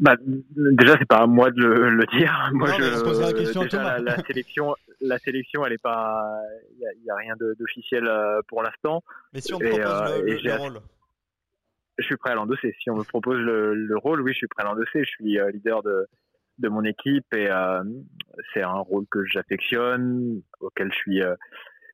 [0.00, 0.16] Bah,
[0.56, 2.50] déjà, c'est pas à moi de le, dire.
[2.52, 6.22] Moi, je, la, question déjà, la, sélection, la sélection, elle est pas,
[6.78, 9.02] il y, a rien d'officiel euh, pour l'instant.
[9.32, 10.80] Mais si on te propose euh, le, rôle,
[11.98, 12.74] je suis prêt à l'endosser.
[12.80, 15.04] Si on me propose le, rôle, oui, je suis prêt à l'endosser.
[15.04, 16.06] Je suis euh, leader de
[16.58, 17.48] de mon équipe et
[18.52, 21.20] c'est un rôle que j'affectionne, auquel je suis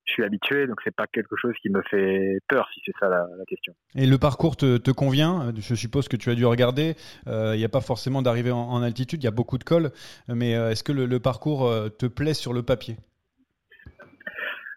[0.08, 3.08] je suis habitué, donc c'est pas quelque chose qui me fait peur, si c'est ça
[3.08, 3.74] la, question.
[3.94, 5.52] Et le parcours te, convient?
[5.56, 6.94] Je suppose que tu as dû regarder.
[7.26, 9.90] Euh, il n'y a pas forcément d'arrivée en, altitude, il y a beaucoup de cols,
[10.28, 12.96] mais euh, est-ce que le, parcours euh, te plaît sur le papier?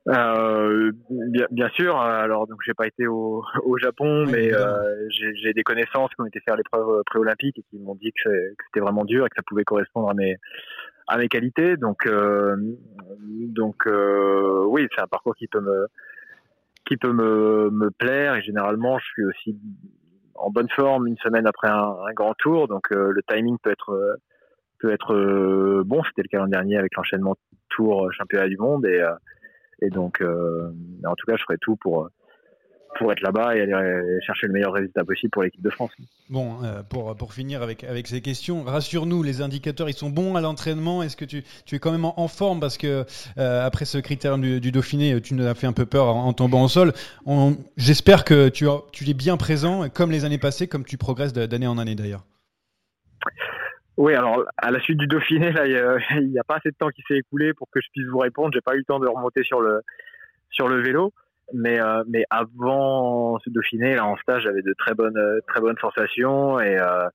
[0.06, 1.98] Bien, sûr.
[1.98, 3.44] Alors donc j'ai pas été au,
[3.78, 4.52] Japon, mais
[5.10, 8.30] j'ai des connaissances qui ont été faire l'épreuve pré-olympique et qui m'ont dit que
[8.66, 10.38] c'était vraiment dur et que ça pouvait correspondre à mes
[11.08, 11.78] à mes qualités.
[11.78, 12.56] Donc, euh,
[13.30, 15.88] donc euh, oui, c'est un parcours qui peut me
[16.86, 19.58] qui peut me, me plaire et généralement je suis aussi
[20.36, 24.18] en bonne forme une semaine après un, grand tour, donc euh, le timing peut être
[24.80, 26.04] peut être bon.
[26.04, 27.36] C'était le cas l'an dernier avec l'enchaînement
[27.70, 29.06] tour championnat du monde et
[29.84, 32.10] et donc en tout cas je ferai tout pour
[32.98, 35.92] pour être là-bas et aller chercher le meilleur résultat possible pour l'équipe de France.
[36.30, 40.36] Bon, euh, pour, pour finir avec, avec ces questions, rassure-nous, les indicateurs, ils sont bons
[40.36, 41.04] à l'entraînement.
[41.04, 43.06] Est-ce que tu, tu es quand même en, forme Parce que
[43.38, 46.28] euh, après ce critère du, du, Dauphiné, tu nous as fait un peu peur en,
[46.28, 46.94] en tombant au sol.
[47.78, 51.68] J'espère que tu, tu es bien présent, comme les années passées, comme tu progresses d'année
[51.68, 52.24] en année d'ailleurs.
[53.98, 56.76] Oui, alors à la suite du Dauphiné, là, il n'y a, a, pas assez de
[56.76, 58.52] temps qui s'est écoulé pour que je puisse vous répondre.
[58.54, 59.82] J'ai pas eu le temps de remonter sur le
[60.50, 61.14] sur le vélo
[61.54, 65.78] mais euh, mais avant ce Dauphiné là en stage j'avais de très bonnes très bonnes
[65.80, 67.10] sensations et euh,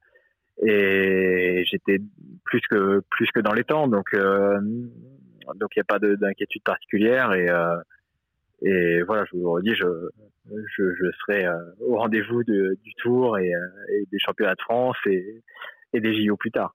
[0.63, 1.99] et j'étais
[2.45, 6.63] plus que plus que dans les temps donc euh, donc il n'y a pas d'inquiétude
[6.63, 7.77] particulière et euh,
[8.63, 10.09] et voilà je vous redis je
[10.77, 15.43] je, je serai euh, au rendez-vous du Tour et, et, des championnats de France et,
[15.93, 16.75] et des JO plus tard.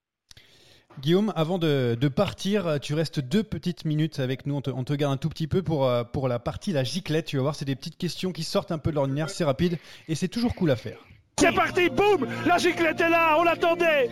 [0.99, 4.55] Guillaume, avant de, de, partir, tu restes deux petites minutes avec nous.
[4.55, 6.83] On te, on te, garde un tout petit peu pour, euh, pour la partie la
[6.83, 7.25] giclette.
[7.25, 9.77] Tu vas voir, c'est des petites questions qui sortent un peu de l'ordinaire, c'est rapide
[10.07, 10.99] et c'est toujours cool à faire.
[11.39, 14.09] C'est parti, boum La giclette est là, on l'attendait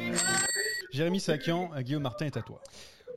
[0.92, 2.62] Jérémy Sakian, Guillaume Martin est à toi.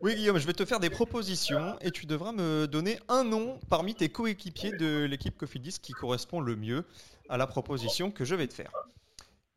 [0.03, 3.59] Oui Guillaume, je vais te faire des propositions et tu devras me donner un nom
[3.71, 6.85] parmi tes coéquipiers de l'équipe Cofidis qui correspond le mieux
[7.29, 8.73] à la proposition que je vais te faire.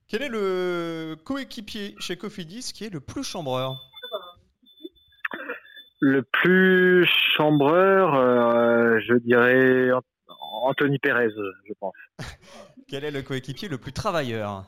[0.08, 3.82] Quel est le coéquipier chez Cofidis qui est le plus chambreur?
[6.00, 9.90] Le plus chambreur, euh, je dirais
[10.64, 11.30] Anthony Pérez,
[11.68, 11.94] je pense.
[12.88, 14.66] Quel est le coéquipier le plus travailleur?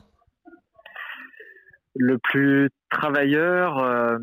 [1.94, 4.18] Le plus travailleur, euh,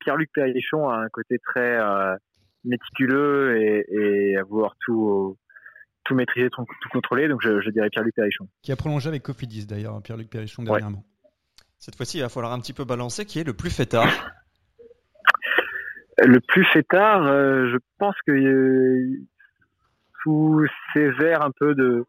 [0.00, 2.16] Pierre-Luc Perrichon a un côté très euh,
[2.64, 5.36] méticuleux et, et, à vouloir tout,
[6.04, 7.28] tout maîtriser, tout, tout contrôler.
[7.28, 8.48] Donc je, je dirais Pierre-Luc Perrichon.
[8.62, 10.98] Qui a prolongé avec Cofidis d'ailleurs, Pierre-Luc Perrichon dernièrement.
[10.98, 11.30] Ouais.
[11.78, 13.24] Cette fois-ci, il va falloir un petit peu balancer.
[13.24, 14.08] Qui est le plus fêtard
[16.20, 19.20] le plus fêtard, euh, je pense que euh,
[20.22, 22.04] tous ces airs un peu de,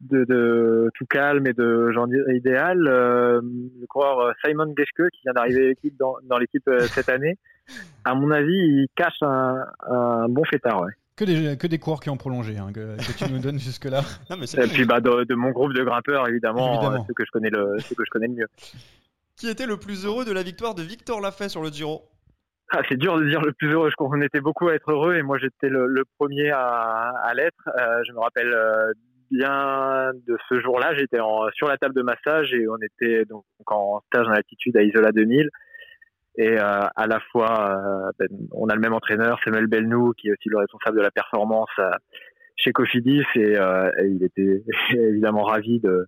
[0.00, 3.40] de, de, tout calme et de genre idéal, euh,
[3.80, 7.36] je crois Simon Geschke qui vient d'arriver dans, dans l'équipe cette année,
[8.04, 10.82] à mon avis, il cache un, un bon fêtard.
[10.82, 10.92] Ouais.
[11.16, 14.00] Que des, que des coureurs qui ont prolongé, hein, que, que, tu nous donnes jusque-là.
[14.30, 17.04] Et puis bah, de, de, mon groupe de grimpeurs, évidemment, évidemment.
[17.06, 18.48] ceux, que je connais le, ceux que je connais le mieux.
[19.36, 22.08] Qui était le plus heureux de la victoire de Victor Lafay sur le Giro?
[22.72, 23.90] Ah, c'est dur de dire le plus heureux.
[23.90, 27.34] Je qu'on était beaucoup à être heureux et moi j'étais le, le, premier à, à
[27.34, 27.68] l'être.
[27.68, 28.92] Euh, je me rappelle euh,
[29.32, 30.94] bien de ce jour-là.
[30.94, 31.18] J'étais
[31.54, 35.10] sur la table de massage et on était donc en stage en altitude à Isola
[35.10, 35.48] 2000.
[36.36, 40.28] Et euh, à la fois, euh, ben, on a le même entraîneur, Samuel Belnou, qui
[40.28, 41.70] est aussi le responsable de la performance
[42.54, 46.06] chez Cofidis, et, et, il était évidemment ravi de,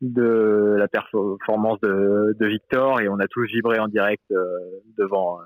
[0.00, 4.24] de la performance de, de Victor, et on a tous vibré en direct
[4.96, 5.40] devant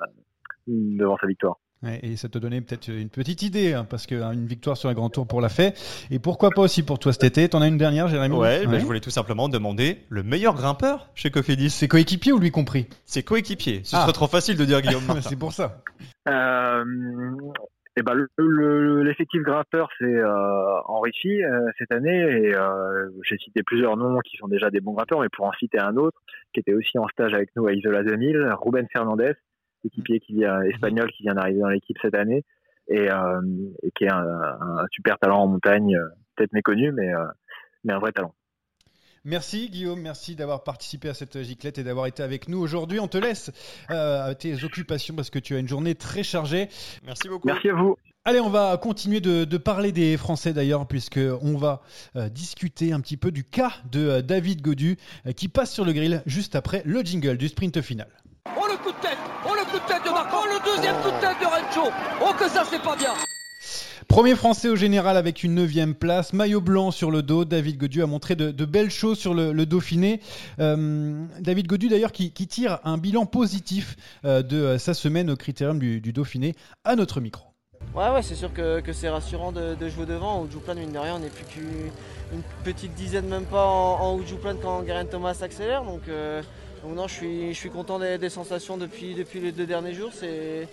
[0.67, 1.59] devant sa victoire.
[2.03, 4.95] Et ça te donnait peut-être une petite idée, hein, parce qu'une hein, victoire sur un
[4.95, 5.75] grand tour pour la fait.
[6.13, 7.49] Et pourquoi pas aussi pour toi cet été?
[7.49, 8.37] T'en as une dernière, Jérémy?
[8.37, 8.67] Ouais, ouais.
[8.69, 11.71] Ben, je voulais tout simplement demander le meilleur grimpeur chez Cofidis.
[11.71, 12.87] C'est coéquipier ou lui compris?
[13.05, 13.81] C'est coéquipier.
[13.83, 14.03] Ce ah.
[14.03, 15.23] serait trop facile de dire Guillaume Martin.
[15.23, 15.83] c'est pour ça.
[16.29, 16.85] Euh,
[17.97, 23.37] et ben, l'effectif le, le, grimpeur s'est euh, enrichi euh, cette année et euh, j'ai
[23.37, 26.19] cité plusieurs noms qui sont déjà des bons grimpeurs, mais pour en citer un autre
[26.55, 29.35] qui était aussi en stage avec nous à Isola 2000, Ruben Fernandez
[29.85, 30.71] équipier qui vient mhm.
[30.71, 32.45] espagnol qui vient d'arriver dans l'équipe cette année
[32.89, 33.41] et, euh,
[33.83, 37.25] et qui est un, un, super talent en montagne, euh, peut-être méconnu, mais, euh,
[37.85, 38.35] mais un vrai talent.
[39.25, 42.99] Merci Guillaume, merci d'avoir participé à cette giclette et d'avoir été avec nous aujourd'hui.
[42.99, 43.53] On te laisse
[43.91, 46.69] euh, à tes occupations parce que tu as une journée très chargée.
[47.05, 47.47] Merci beaucoup.
[47.47, 47.97] Merci à vous.
[48.25, 51.83] Allez, on va continuer de, de parler des Français d'ailleurs, puisque on va
[52.17, 54.97] euh, discuter un petit peu du cas de euh, David Godu,
[55.37, 58.09] qui passe sur le grill juste après le jingle du sprint final.
[58.57, 59.19] Oh le coup de tête
[59.49, 61.91] Oh le coup de tête de Marco Oh le deuxième coup de tête de Rencho
[62.21, 63.15] Oh que ça c'est pas bien
[64.09, 67.45] Premier français au général avec une neuvième place, maillot blanc sur le dos.
[67.47, 70.21] David Godu a montré de, de belles choses sur le, le Dauphiné.
[70.61, 75.37] Euh, David Godu d'ailleurs qui, qui, tire un bilan positif euh, de sa semaine au
[75.37, 77.47] critérium du, du, Dauphiné à notre micro.
[77.95, 80.41] Ouais, ouais, c'est sûr que, que c'est rassurant de, de, jouer devant.
[80.41, 84.27] Au Jouplan, mine de rien, on n'est plus qu'une petite dizaine, même pas en, en
[84.27, 85.85] Jouplan quand Garen Thomas accélère.
[85.85, 86.43] Donc, euh,
[86.89, 90.11] non, je suis, je suis content des, sensations depuis, depuis les deux derniers jours.
[90.13, 90.69] C'est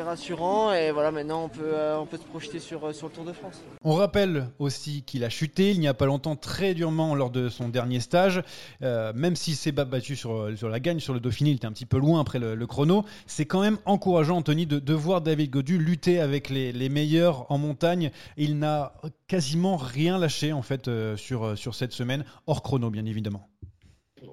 [0.00, 3.12] rassurant et voilà, maintenant on peut, euh, on peut se projeter sur, euh, sur le
[3.12, 3.62] Tour de France.
[3.82, 7.48] On rappelle aussi qu'il a chuté il n'y a pas longtemps très durement lors de
[7.48, 8.42] son dernier stage.
[8.82, 11.72] Euh, même s'il s'est battu sur, sur la gagne sur le Dauphiné, il était un
[11.72, 13.04] petit peu loin après le, chrono.
[13.26, 17.50] C'est quand même encourageant, Anthony, de, de, voir David Godu lutter avec les, les meilleurs
[17.50, 18.10] en montagne.
[18.36, 18.94] Il n'a
[19.26, 23.48] quasiment rien lâché en fait sur, sur cette semaine, hors chrono bien évidemment.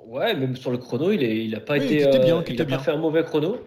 [0.05, 2.61] Ouais, même sur le chrono, il n'a il a pas, oui, été, bien, euh, il
[2.61, 2.77] a bien.
[2.77, 3.57] pas fait un mauvais chrono.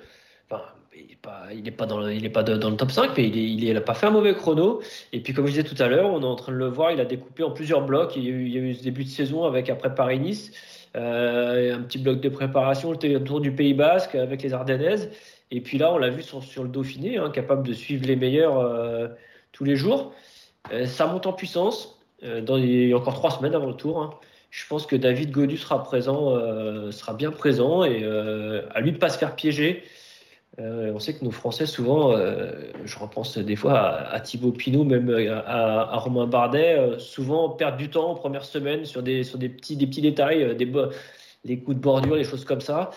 [0.51, 0.63] Enfin,
[0.95, 3.17] il n'est pas, il est pas, dans, le, il est pas dans le top 5,
[3.17, 4.81] mais il n'a pas fait un mauvais chrono.
[5.13, 6.93] Et puis, comme je disais tout à l'heure, on est en train de le voir,
[6.93, 8.17] il a découpé en plusieurs blocs.
[8.17, 10.53] Il y a eu, il y a eu ce début de saison avec après Paris-Nice,
[10.97, 15.11] euh, un petit bloc de préparation autour du Pays Basque avec les Ardennaises.
[15.51, 18.17] Et puis là, on l'a vu sur, sur, le Dauphiné, hein, capable de suivre les
[18.17, 19.09] meilleurs euh,
[19.53, 20.13] tous les jours.
[20.73, 21.97] Euh, ça monte en puissance.
[22.43, 24.03] Dans, il y a encore trois semaines avant le tour.
[24.03, 24.11] Hein.
[24.51, 28.99] Je pense que David Godu sera présent, euh, sera bien présent et à lui de
[28.99, 29.85] pas se faire piéger.
[30.59, 32.17] on sait que nos Français, souvent,
[32.85, 37.89] je repense des fois à, Thibaut Pinot, même à, à Romain Bardet, souvent perdent du
[37.91, 40.71] temps en première semaine sur des, sur des, petits, des petits détails, des,
[41.45, 42.91] des coups de bordure, des choses comme ça.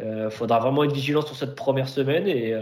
[0.00, 2.52] Il faudra vraiment être vigilant sur cette première semaine et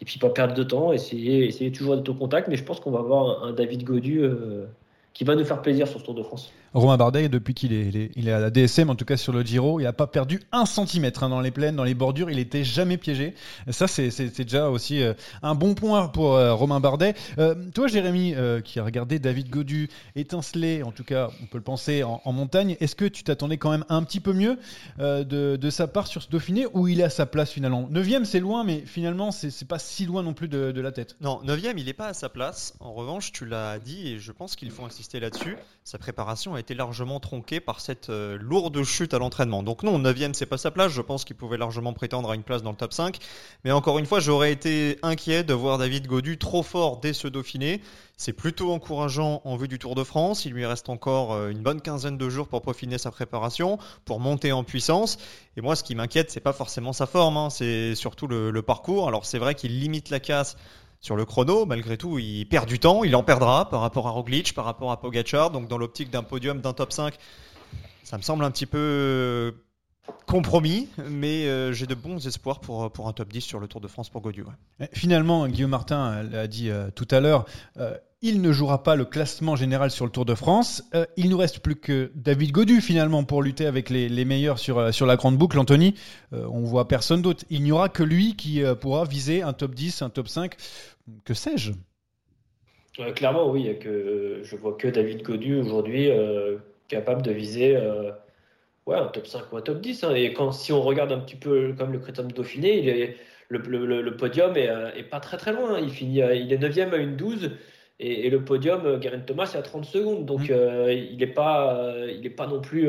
[0.00, 2.48] et puis pas perdre de temps, essayer, essayer toujours d'être au contact.
[2.48, 4.66] Mais je pense qu'on va avoir un, David Godu euh,
[5.12, 6.52] qui va nous faire plaisir sur ce Tour de France.
[6.74, 9.42] Romain Bardet, depuis qu'il est, il est, à la DSM, en tout cas sur le
[9.42, 12.36] Giro, il n'a pas perdu un centimètre hein, dans les plaines, dans les bordures, il
[12.36, 13.34] n'était jamais piégé.
[13.70, 17.14] Ça, c'est déjà aussi euh, un bon point pour euh, Romain Bardet.
[17.38, 18.34] Euh, toi, Jérémy,
[18.64, 22.76] qui a regardé David Godu étinceler, en tout cas, on peut le penser, en, montagne,
[22.80, 24.58] est-ce que tu t'attendais quand même un petit peu mieux
[24.98, 25.22] de,
[25.56, 27.86] de, sa part sur ce Dauphiné, ou il est à sa place finalement?
[27.88, 31.16] Neuvième, c'est loin, mais finalement, c'est pas si loin non plus de, la tête.
[31.20, 32.74] Non, neuvième, il n'est pas à sa place.
[32.80, 36.63] En revanche, tu l'as dit, et je pense qu'il faut insister là-dessus, sa préparation a
[36.64, 39.62] été largement tronqué par cette euh, lourde chute à l'entraînement.
[39.62, 42.42] Donc non, 9ème c'est pas sa place, je pense qu'il pouvait largement prétendre à une
[42.42, 43.18] place dans le top 5.
[43.64, 47.28] Mais encore une fois, j'aurais été inquiet de voir David Godu trop fort dès ce
[47.28, 47.82] Dauphiné.
[48.16, 50.46] C'est plutôt encourageant en vue du Tour de France.
[50.46, 54.18] Il lui reste encore euh, une bonne quinzaine de jours pour peaufiner sa préparation, pour
[54.18, 55.18] monter en puissance.
[55.58, 57.50] Et moi, ce qui m'inquiète, c'est pas forcément sa forme, hein.
[57.50, 59.06] c'est surtout le parcours.
[59.06, 60.56] Alors c'est vrai qu'il limite la casse
[61.04, 64.10] sur le chrono, malgré tout, il perd du temps, il en perdra par rapport à
[64.10, 65.50] Roglic, par rapport à Pogacar.
[65.50, 67.18] Donc dans l'optique d'un podium, d'un top 5,
[68.04, 69.52] ça me semble un petit peu euh,
[70.26, 73.82] compromis, mais euh, j'ai de bons espoirs pour, pour un top 10 sur le Tour
[73.82, 74.46] de France pour Godieu.
[74.94, 77.44] Finalement, Guillaume Martin l'a dit euh, tout à l'heure,
[78.26, 80.82] il ne jouera pas le classement général sur le Tour de France.
[80.94, 84.78] Euh, il nous reste plus que David Godu finalement pour lutter avec les, meilleurs sur,
[84.78, 85.58] euh, sur la grande boucle.
[85.58, 85.94] Anthony,
[86.32, 87.44] euh, on voit personne d'autre.
[87.50, 90.56] Il n'y aura que lui qui pourra viser un top 10, un top 5.
[91.24, 91.72] Que sais-je?
[93.14, 93.78] Clairement, oui.
[93.78, 96.10] Que, je vois que David Godu aujourd'hui
[96.88, 97.76] capable de viser
[98.86, 100.04] ouais, un top 5 ou un top 10.
[100.04, 100.14] Hein.
[100.14, 103.16] Et quand, si on regarde un petit peu comme le Crétin de Dauphiné, il est,
[103.48, 105.78] le, podium est, pas très très loin.
[105.80, 107.50] Il, finit, il est 9 à une 12.
[108.00, 110.26] Et, le podium, euh, Garen Thomas, c'est à 30 secondes.
[110.26, 110.52] Donc, mm.
[110.52, 112.88] euh, il n'est pas, euh, il est pas non plus.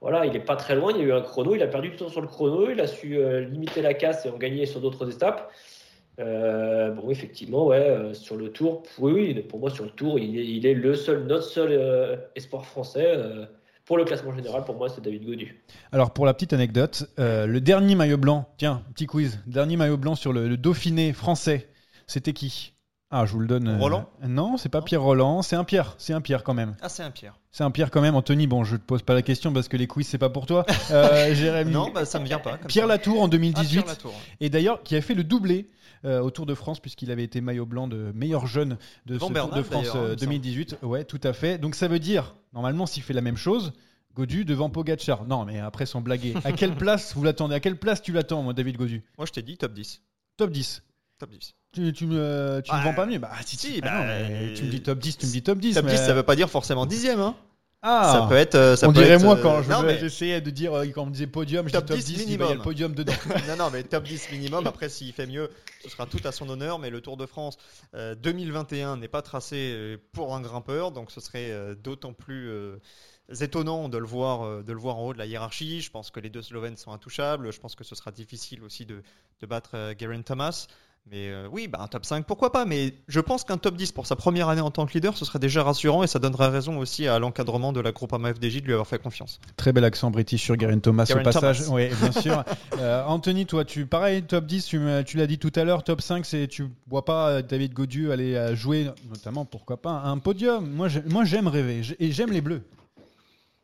[0.00, 0.92] voilà, il n'est pas très loin.
[0.92, 1.54] Il y a eu un chrono.
[1.54, 2.70] Il a perdu du temps sur le chrono.
[2.70, 3.18] Il a su
[3.50, 5.50] limiter la casse et en gagner sur d'autres étapes.
[6.18, 10.94] Bon, effectivement, ouais, sur le tour, oui, pour moi, sur le tour, il est, le
[10.94, 13.16] seul, notre seul espoir français.
[13.84, 15.62] pour le classement général, pour moi, c'est David Godu.
[15.92, 20.14] Alors, pour la petite anecdote, le dernier maillot blanc, tiens, petit quiz, dernier maillot blanc
[20.14, 21.68] sur le Dauphiné français,
[22.06, 22.75] c'était qui?
[23.10, 23.68] Ah, je vous le donne.
[23.68, 26.76] Euh, Roland Non, c'est pas Pierre Roland, c'est un Pierre, c'est un Pierre quand même.
[26.80, 27.38] Ah, c'est un Pierre.
[27.52, 28.46] C'est un Pierre quand même, Anthony.
[28.48, 30.64] Bon, je te pose pas la question parce que les quiz c'est pas pour toi.
[30.90, 31.72] Euh, Jérémy.
[31.72, 32.58] non, bah, ça me vient pas.
[32.68, 33.82] Pierre Latour en 2018.
[33.84, 34.14] Ah, Latour.
[34.40, 35.68] Et d'ailleurs, qui a fait le doublé
[36.04, 39.18] euh, au Tour de France puisqu'il avait été maillot blanc de meilleur jeune de ce
[39.18, 40.78] Tour de France 2018.
[40.82, 41.58] Ouais, tout à fait.
[41.58, 43.72] Donc ça veut dire, normalement, s'il fait la même chose,
[44.14, 45.26] Godu devant Pogacar.
[45.26, 46.34] Non, mais après sans blaguer.
[46.44, 47.54] À quelle place vous l'attendez?
[47.54, 49.04] À quelle place tu l'attends, moi, David Godu?
[49.18, 50.02] Moi, je t'ai dit top 10.
[50.36, 50.82] Top 10.
[51.18, 51.54] Top 10.
[51.76, 53.90] Tu, tu, me, tu me vends pas mieux Bah, si, si, bah,
[54.54, 55.74] tu me dis top 10, tu me dis top 10.
[55.74, 57.20] Top 10, ça veut pas dire forcément dixième.
[57.20, 57.34] Hein.
[57.82, 58.54] Ah, ça peut être.
[58.54, 61.06] Euh, ça on peut dirait être, moi quand euh, j'essayais de dire, euh, quand on
[61.06, 62.46] me disait podium, je top dis top 10, 10 minimum.
[62.46, 63.12] il y a le podium dedans.
[63.48, 64.66] non, non, mais top 10 minimum.
[64.66, 65.50] Après, s'il fait mieux,
[65.84, 66.78] ce sera tout à son honneur.
[66.78, 67.58] Mais le Tour de France
[67.92, 72.50] 2021 n'est pas tracé pour un grimpeur, donc ce serait d'autant plus
[73.38, 75.82] étonnant de le voir de le voir en haut de la hiérarchie.
[75.82, 77.52] Je pense que les deux Slovènes sont intouchables.
[77.52, 79.02] Je pense que ce sera difficile aussi de,
[79.40, 80.66] de battre Geraint Thomas.
[81.10, 83.92] Mais euh, oui, bah, un top 5, pourquoi pas Mais je pense qu'un top 10
[83.92, 86.48] pour sa première année en tant que leader, ce serait déjà rassurant et ça donnerait
[86.48, 89.40] raison aussi à l'encadrement de la groupe FDJ de lui avoir fait confiance.
[89.56, 91.68] Très bel accent british sur Garen Thomas au passage.
[91.68, 92.44] Oui, bien sûr.
[92.78, 96.00] Euh, Anthony, toi, tu pareil, top 10, tu, tu l'as dit tout à l'heure, top
[96.02, 100.68] 5, c'est tu vois pas David Godieu aller jouer, notamment, pourquoi pas, un podium.
[100.68, 102.62] Moi, j'aime rêver et j'aime les Bleus.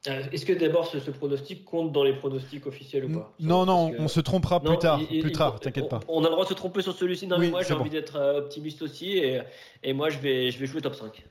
[0.09, 3.33] Euh, est-ce que d'abord ce, pronostic compte dans les pronostics officiels ou pas?
[3.39, 5.01] Non, non, on se trompera plus tard.
[5.07, 6.01] plus tard, t'inquiète pas.
[6.09, 7.29] On a le droit de se tromper sur celui-ci.
[7.29, 9.41] Non, mais moi j'ai envie d'être euh, optimiste aussi et,
[9.85, 11.25] et, moi je vais, je vais jouer top 5.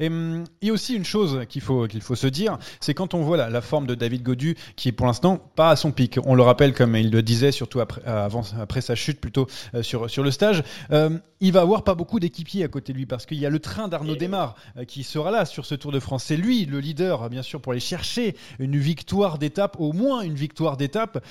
[0.00, 2.94] Et hum, il y a aussi une chose qu'il faut, qu'il faut se dire, c'est
[2.94, 5.92] quand on voit la, forme de David Godu, qui est pour l'instant pas à son
[5.92, 6.18] pic.
[6.24, 9.46] On le rappelle, comme il le disait, surtout après, euh, avant, après sa chute plutôt
[9.74, 12.98] euh, sur, sur le stage, euh, il va avoir pas beaucoup d'équipiers à côté de
[12.98, 14.54] lui parce qu'il y a le train d'Arnaud Desmar
[14.86, 16.24] qui sera là sur ce Tour de France.
[16.24, 20.34] C'est lui le leader, bien sûr, pour aller chercher une victoire d'étape, au moins une
[20.34, 21.22] victoire d'étape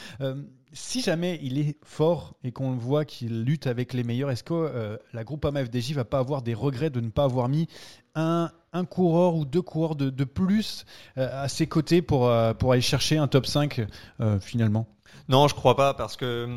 [0.74, 4.54] si jamais il est fort et qu'on voit qu'il lutte avec les meilleurs, est-ce que
[4.54, 7.68] euh, la Groupama FDJ va pas avoir des regrets de ne pas avoir mis
[8.16, 8.52] un,
[8.90, 10.86] coureur ou deux coureurs de, plus
[11.18, 13.86] euh, à ses côtés pour, euh, pour aller chercher un top 5
[14.20, 14.88] euh, finalement?
[15.30, 16.48] Non, je crois pas parce que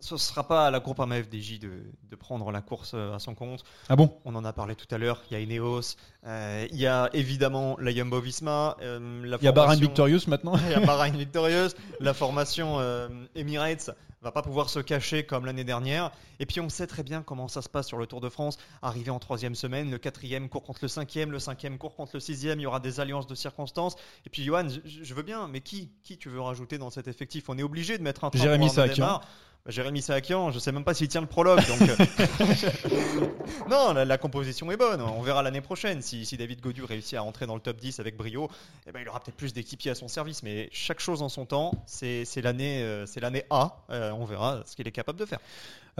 [0.00, 1.70] ce sera pas à la Groupama FDJ de,
[2.10, 3.64] de prendre la course euh, à son compte.
[3.88, 4.12] Ah bon?
[4.24, 5.22] On en a parlé tout à l'heure.
[5.30, 5.96] Il y a Ineos,
[6.26, 9.86] euh, il y a évidemment la Jumbo Visma, euh, la Il y a Bahrain formation-
[9.88, 11.70] Victorious maintenant Il y a Bahrain Victorious,
[12.00, 13.90] la formation euh, Emirates
[14.22, 16.10] va pas pouvoir se cacher comme l'année dernière.
[16.40, 18.58] Et puis on sait très bien comment ça se passe sur le Tour de France.
[18.82, 22.20] Arrivé en troisième semaine, le quatrième court contre le cinquième, le cinquième court contre le
[22.20, 22.60] sixième.
[22.60, 23.96] Il y aura des alliances de circonstances.
[24.26, 27.08] Et puis Johan, je, je veux bien, mais qui, qui tu veux rajouter dans cet
[27.08, 27.48] effectif?
[27.48, 29.22] On est obligé de mettre un Jérémy Sakian.
[29.64, 31.60] Bah, Jérémy Sakian, je sais même pas s'il tient le prologue.
[31.66, 31.96] Donc euh,
[33.70, 35.02] non, la, la composition est bonne.
[35.02, 38.00] On verra l'année prochaine si, si David Godu réussit à rentrer dans le top 10
[38.00, 38.48] avec brio.
[38.86, 40.42] Eh ben, il aura peut-être plus d'équipiers à son service.
[40.42, 43.76] Mais chaque chose en son temps, c'est l'année euh, l'année A.
[43.90, 45.40] Euh, on verra ce qu'il est capable de faire.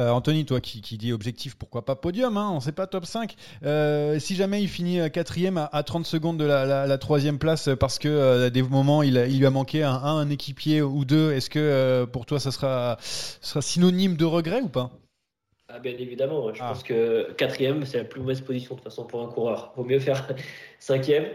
[0.00, 3.04] Euh, Anthony, toi qui, qui dis objectif, pourquoi pas podium hein, On sait pas top
[3.04, 3.36] 5.
[3.64, 7.68] Euh, si jamais il finit euh, quatrième à, à 30 secondes de la, troisième place
[7.78, 11.04] parce que euh, à des moments il, lui a manqué un, un, un équipier ou
[11.04, 14.90] deux, est-ce que pour toi ça sera, sera synonyme de regret ou pas?
[15.68, 19.04] Ah, bien évidemment, je pense que quatrième, c'est la plus mauvaise position de toute façon
[19.04, 19.72] pour un coureur.
[19.76, 20.28] Vaut mieux faire
[20.80, 21.26] cinquième.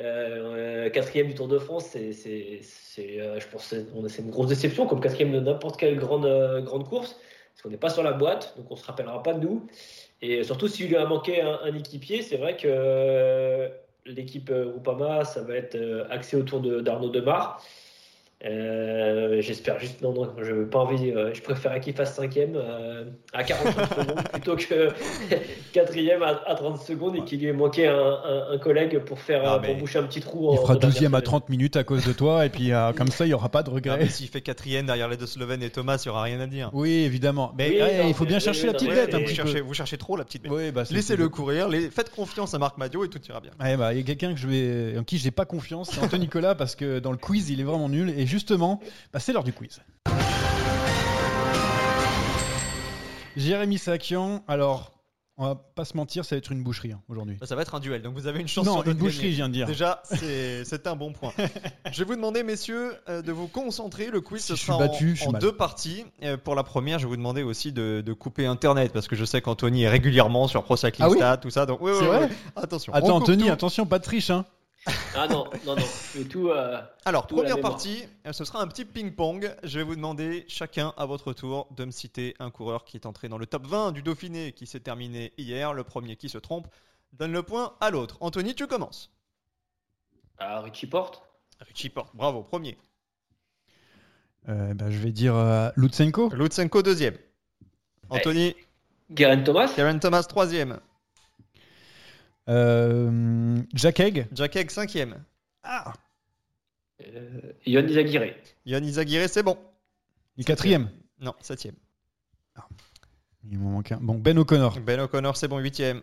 [0.00, 4.22] Euh, quatrième du Tour de France, c'est, c'est, c'est, euh, je pense, c'est, on- c'est
[4.22, 7.16] une grosse déception, comme quatrième de n'importe quelle grande, euh, grande course,
[7.64, 9.66] qu'on n'est pas sur la boîte, donc on se rappellera pas de nous.
[10.20, 13.68] Et surtout, s'il lui a manqué un, équipier, c'est vrai que euh,
[14.04, 17.62] l'équipe euh, Groupama, ça va être euh, axé autour de, d'Arnaud Demar.
[18.44, 22.56] Euh, j'espère juste, non, non, je n'ai pas envie, euh, je préfère qu'il fasse cinquième
[22.56, 24.88] euh, à 45 secondes plutôt que
[25.72, 29.18] quatrième à, à 30 secondes et qu'il lui ait manqué un, un- un collègue pour
[29.20, 30.50] faire euh, pour boucher un petit trou.
[30.52, 31.22] Il en- fera en dernière 12e à semaine.
[31.22, 33.62] 30 minutes à cause de toi et puis euh, comme ça il n'y aura pas
[33.62, 34.06] de regret.
[34.08, 36.68] S'il fait quatrième derrière les deux Slovènes et Thomas, il n'y aura rien à dire.
[36.74, 37.52] Oui, évidemment.
[37.56, 39.60] Mais Oui, ouais, non, il faut bien mais- chercher la petite bête vous, cherchez, peu.
[39.60, 40.52] vous cherchez trop la petite bête.
[40.52, 43.52] Oui, bah, Laissez-le courir, les- faites confiance à Marc Madio et tout ira bien.
[43.60, 46.00] Ouais, bah, il y a quelqu'un que je vais, en qui j'ai pas confiance, c'est
[46.00, 48.80] Anthony Nicolas parce que dans le quiz il est vraiment nul et justement,
[49.12, 49.80] bah, c'est l'heure du quiz.
[53.36, 54.90] Jérémy Sakian, alors
[55.36, 57.36] on va pas se mentir, ça va être une boucherie hein, aujourd'hui.
[57.40, 59.18] Bah, Ça va être un duel, donc vous avez une chance Non, sur une boucherie,
[59.18, 59.30] gagner.
[59.30, 59.66] je viens de dire.
[59.66, 61.32] Déjà, c'est un bon point.
[61.92, 64.10] je vais vous demander, messieurs, euh, de vous concentrer.
[64.10, 66.04] Le quiz Si sera en- battu, en, deux parties.
[66.24, 69.14] Euh, pour la première, je vais vous demander aussi de, de couper Internet parce que
[69.16, 71.66] je sais qu'Anthony est régulièrement sur Pro Cycling Ah oui tout ça.
[71.66, 72.28] Donc, oui, oui, vrai.
[72.56, 72.92] Attention.
[72.92, 73.52] on Attends Anthony, tout.
[73.52, 74.44] attention, pas de triche hein.
[75.16, 76.48] Ah non, non, non, tout.
[76.50, 79.54] euh, Alors, tout première partie, euh, ce sera un petit ping-pong.
[79.62, 83.06] Je vais vous demander chacun à votre tour de me citer un coureur qui est
[83.06, 85.72] entré dans le top 20 du Dauphiné qui s'est terminé hier.
[85.72, 86.66] Le premier qui se trompe
[87.12, 88.18] donne le point à l'autre.
[88.20, 89.10] Anthony, tu commences.
[90.38, 91.22] Ah, Richie Porte?
[91.60, 92.76] Richie Porte, bravo, premier.
[94.48, 96.28] Euh, bah, je vais dire euh, Lutsenko.
[96.34, 97.16] Lutsenko, deuxième.
[98.10, 98.54] Anthony,
[99.10, 99.72] Garen Thomas?
[99.74, 100.80] Karen Thomas, troisième.
[102.48, 104.26] Euh, Jack Egg.
[104.32, 105.22] Jack Egg, cinquième.
[105.62, 105.92] Ah,
[107.02, 107.86] euh, Yon.
[108.66, 109.56] Yann Izaguirre, c'est bon.
[110.36, 110.90] il est quatrième.
[111.20, 111.74] Non, septième.
[113.50, 113.98] Il m'en manque un.
[114.00, 114.78] Bon, Ben O'Connor.
[114.80, 116.02] Ben O'Connor, c'est bon, huitième.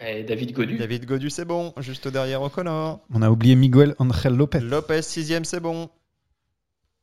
[0.00, 0.76] Et David Godu.
[0.76, 3.00] David Godu, c'est bon, juste derrière O'Connor.
[3.12, 4.60] On a oublié Miguel Angel Lopez.
[4.60, 5.90] Lopez, sixième, c'est bon.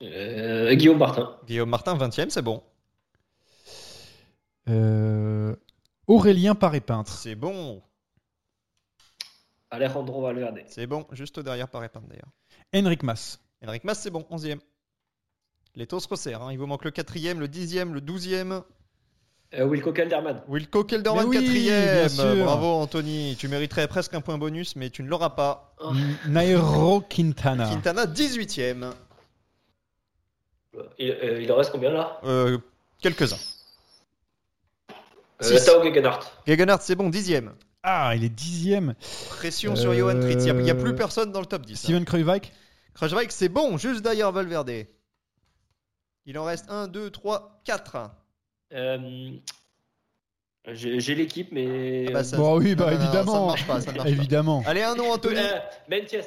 [0.02, 1.38] Euh, Guillaume Martin.
[1.48, 2.62] Guillaume Martin, vingtième, c'est bon.
[4.70, 5.56] Euh,
[6.08, 7.12] Aurélien Paré-Peintre.
[7.12, 7.82] C'est bon.
[9.76, 10.62] Alejandro Valverde.
[10.68, 12.30] C'est bon, juste derrière Paré-Pin d'ailleurs.
[12.74, 13.40] Henrik Mas.
[13.66, 14.60] Henrik Mas, c'est bon, onzième.
[15.76, 16.42] Les taux se resserrent.
[16.44, 16.52] hein.
[16.52, 18.62] Il vous manque le quatrième, le dixième, le douzième.
[19.54, 20.42] Euh, Wilco Kelderman.
[20.48, 22.00] Wilco Kelderman, oui, quatrième.
[22.00, 22.44] bien sûr.
[22.46, 23.36] Bravo Anthony.
[23.38, 25.76] Tu mériterais presque un point bonus, mais tu ne l'auras pas.
[25.82, 27.70] N- Nairo Quintana.
[27.70, 28.92] Quintana, 18ème.
[31.00, 32.20] Il, euh, il en reste combien là?
[32.26, 32.58] Euh,
[33.02, 33.38] Quelques-uns.
[35.44, 35.60] euh.
[35.66, 36.26] Tao Gegenhardt.
[36.48, 37.54] Gegenhardt, c'est bon, dixième.
[37.88, 38.96] Ah, il est dixième.
[39.30, 40.44] Pression sur Johan Tritz.
[40.46, 41.74] Il n'y a, Euh, plus personne dans le top 10.
[41.74, 41.78] hein.
[41.84, 42.52] Steven Kruijwijk.
[42.96, 44.72] Kruijswijk, c'est bon, juste derrière Valverde.
[46.26, 47.98] Il en reste 1, 2, 3, 4.
[48.74, 49.30] Euh,
[50.68, 52.06] J'ai l'équipe, mais.
[52.10, 53.34] Ah bah, ça- Bon, oui, bah non, non, évidemment.
[53.34, 54.10] ça ne marche pas, ça marche pas.
[54.10, 54.64] évidemment.
[54.66, 55.38] Allez, un nom, Anthony.
[55.38, 56.26] Euh, Mentiès.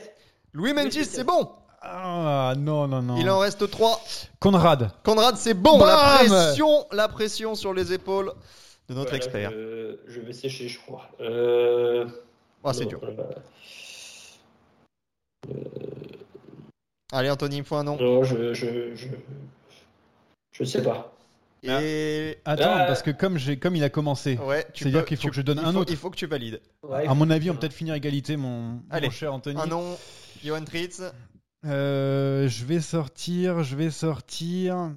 [0.52, 1.50] Louis Mentis, c'est bon.
[1.82, 3.16] Ah, non, non, non.
[3.18, 4.00] Il en reste 3.
[4.38, 4.92] Conrad.
[5.02, 5.78] Conrad, c'est bon.
[5.84, 8.32] La pression, la pression sur les épaules
[8.88, 9.50] de notre Voilà, expert.
[9.50, 11.10] Je, je vais sécher, je crois.
[11.20, 12.06] Euh,
[12.64, 13.00] Ah, c'est non, dur.
[13.04, 13.14] euh,
[17.12, 17.96] Allez, Anthony, il me faut un nom.
[17.98, 19.08] non, je, je, je,
[20.52, 21.14] je sais pas.
[21.62, 22.36] Et.
[22.44, 22.84] Attends, Ah.
[22.86, 25.22] parce que comme, j'ai, comme il a commencé, Ouais, tu c'est-à dire peux- qu'il faut
[25.24, 25.90] tu- que je donne un faut- autre.
[25.92, 26.60] Il faut que tu valides.
[26.82, 29.58] Ouais, à mon avis, on peut peut-être finir égalité, mon, Allez, mon cher Anthony.
[29.60, 29.96] Un nom,
[30.44, 31.02] Johan Tritz.
[31.64, 34.92] Euh, je vais sortir, je vais sortir.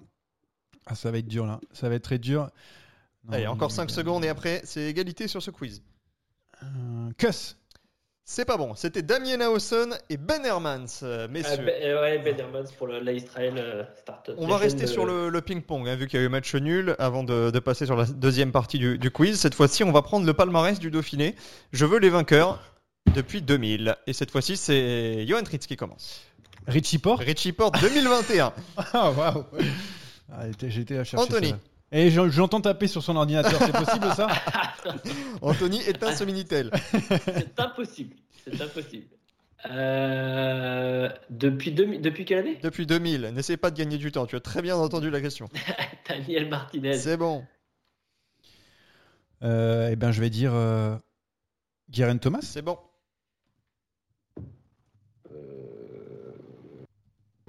[0.86, 1.60] Ah, ça va être dur là.
[1.72, 2.50] Ça va être très dur.
[3.26, 5.82] Non, Allez, encore non, 5 secondes et après, c'est égalité sur ce quiz.
[6.64, 7.58] euh, Kuss.
[8.24, 8.76] C'est pas bon.
[8.76, 11.58] C'était Damien Hawson et Ben Hermans, euh, Ah, messieurs.
[11.66, 14.32] ben, euh, ouais, Ben Hermans pour le- l'Israël euh, Start.
[14.38, 16.96] On va rester sur le, le ping-pong, hein, vu qu'il y a eu match nul,
[17.00, 19.40] avant de, de passer sur la deuxième partie du, du quiz.
[19.40, 21.36] Cette fois-ci, on va prendre le palmarès du Dauphiné.
[21.74, 22.60] Je veux les vainqueurs
[23.14, 23.96] depuis 2000.
[24.08, 26.22] Et cette fois-ci, c'est Johan Tritz qui commence.
[26.68, 27.20] Richie Port.
[27.20, 28.54] Richie Port 2021.
[28.94, 29.46] Ah, waouh.
[30.32, 31.24] Ah, j'étais- J'étais à chercher.
[31.26, 31.48] Anthony.
[31.50, 31.60] celle-là.
[31.92, 33.60] Et j'en- j'entends taper sur son ordinateur.
[33.60, 34.28] C'est possible ça?
[35.42, 36.72] Anthony éteint ce Minitel.
[37.26, 38.16] C'est impossible.
[38.46, 39.08] C'est impossible.
[39.70, 42.60] Euh, depuis, 2000 depuis quelle année?
[42.64, 43.32] Depuis 2000.
[43.34, 44.26] N'essaie pas de gagner du temps.
[44.26, 45.50] Tu as très bien entendu la question.
[46.10, 46.94] Daniel Martinez.
[46.94, 47.44] C'est bon.
[49.44, 50.96] euh, Eh bien, je vais dire euh,
[51.90, 52.40] Guerin Thomas.
[52.42, 52.78] C'est bon.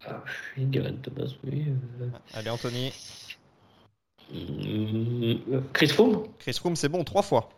[0.05, 0.25] Ah,
[0.57, 1.67] oui, Garen Thomas, oui.
[2.01, 2.93] euh, Allez, Anthony.
[4.35, 7.51] Euh, Chris Froome Chris Froome, c'est bon, trois fois.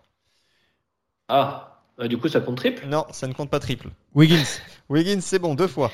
[1.29, 2.87] Ah, euh, du coup, ça compte triple?
[2.87, 3.89] Non, ça ne compte pas triple.
[4.15, 4.45] Wiggins.
[4.89, 5.91] Wiggins, c'est bon, deux fois.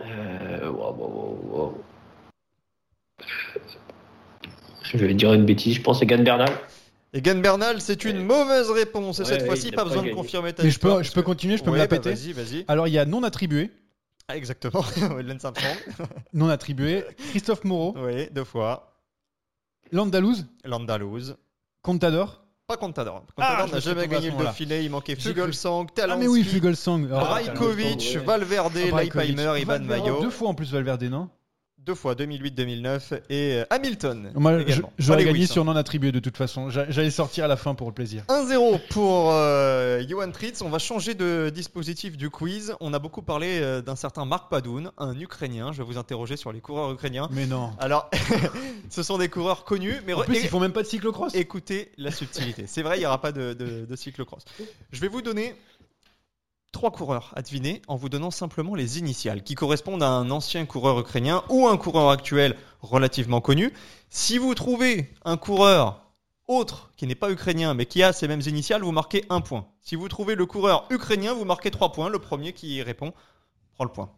[0.00, 1.84] Euh, wow, wow, wow, wow.
[4.92, 6.50] Je vais dire une bêtise, je pense, c'est Gann Bernal.
[7.14, 9.20] Egan Bernal, c'est une mauvaise réponse.
[9.20, 11.10] Et Ouais, cette ouais, fois-ci, pas pas besoin de confirmer ta Mais je peux, je
[11.12, 12.10] peux continuer, je peux me la bah, péter.
[12.10, 12.64] Vas-y, vas-y.
[12.68, 13.70] Alors, il y a non attribué.
[14.28, 14.84] Ah, exactement.
[16.34, 17.04] Non attribué.
[17.30, 17.94] Christophe Moreau.
[17.96, 18.92] oui, deux fois.
[19.90, 20.46] Landalouse.
[20.64, 21.36] Landalouse.
[21.82, 22.44] Contador.
[22.66, 23.24] Pas Contador.
[23.38, 24.36] Ah, Contador n'a jamais gagné le.
[24.36, 24.82] Dauphiné.
[24.82, 27.08] Il manquait Fugelsang, Ah, Talansky, mais oui, Fugelsang.
[27.10, 28.18] Oh, ouais.
[28.26, 29.00] Valverde, Ah.
[29.00, 30.20] Leipheimer, Ivan Mayo.
[30.20, 31.30] Deux fois en plus Valverde, non?
[31.86, 33.20] Deux fois, 2008-2009.
[33.30, 34.30] Et euh, Hamilton.
[34.34, 34.58] Moi,
[34.98, 36.68] j'aurais gagné sur non attribué de toute façon.
[36.68, 38.24] J'a- J'allais sortir à la fin pour le plaisir.
[38.28, 40.60] 1-0 pour euh, Johan Tritz.
[40.60, 42.74] On va changer de dispositif du quiz.
[42.80, 45.72] On a beaucoup parlé euh, d'un certain Marc Padoun, un Ukrainien.
[45.72, 47.28] Je vais vous interroger sur les coureurs ukrainiens.
[47.32, 47.70] Mais non.
[47.78, 48.10] Alors,
[48.90, 51.34] ce sont des coureurs connus, mais En plus, ils font même pas de cyclocross.
[51.34, 52.64] écoutez la subtilité.
[52.66, 54.44] C'est vrai, il n'y aura pas de, de, de cyclocross.
[54.92, 55.54] Je vais vous donner
[56.72, 60.66] trois coureurs à deviner en vous donnant simplement les initiales qui correspondent à un ancien
[60.66, 63.72] coureur ukrainien ou un coureur actuel relativement connu.
[64.10, 66.02] Si vous trouvez un coureur
[66.46, 69.66] autre qui n'est pas ukrainien mais qui a ces mêmes initiales, vous marquez un point.
[69.80, 72.08] Si vous trouvez le coureur ukrainien, vous marquez trois points.
[72.08, 73.12] Le premier qui y répond
[73.74, 74.10] prend le point.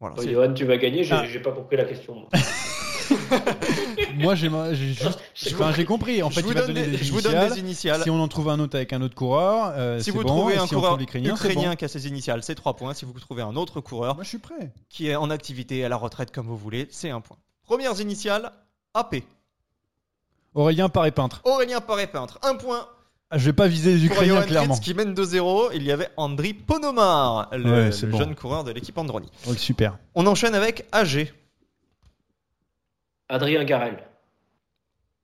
[0.00, 1.24] Voilà, Oh, Johan, tu vas gagner, j'ai Ah.
[1.26, 2.28] j'ai pas compris la question.
[4.16, 4.34] moi.
[4.34, 5.18] J'ai j'ai juste.
[5.54, 6.22] Enfin, j'ai compris.
[6.22, 8.02] En Je fait, vous il va donne donner des- des je vous donne des initiales.
[8.02, 10.28] Si on en trouve un autre avec un autre coureur, euh, Si vous bon.
[10.28, 11.34] trouvez un si coureur ukrainien
[11.70, 11.76] bon.
[11.76, 12.94] qui a ses initiales, c'est 3 points.
[12.94, 14.72] Si vous trouvez un autre coureur Moi, je suis prêt.
[14.88, 17.36] qui est en activité à la retraite comme vous voulez, c'est un point.
[17.64, 18.50] Premières initiales,
[18.94, 19.22] AP.
[20.54, 21.40] Aurélien Paré peintre.
[21.44, 22.86] Aurélien Paré-Peintre, un point
[23.30, 24.74] Ah, je vais pas viser les Ukrainiens clairement.
[24.74, 25.70] Fritz qui mène 2-0.
[25.74, 28.18] Il y avait Andriy Ponomar, le, Ouais, c'est le bon.
[28.18, 29.28] jeune coureur de l'équipe Androni.
[29.46, 29.98] Oh, super.
[30.14, 31.32] On enchaîne avec AG.
[33.28, 33.98] Adrien Garel.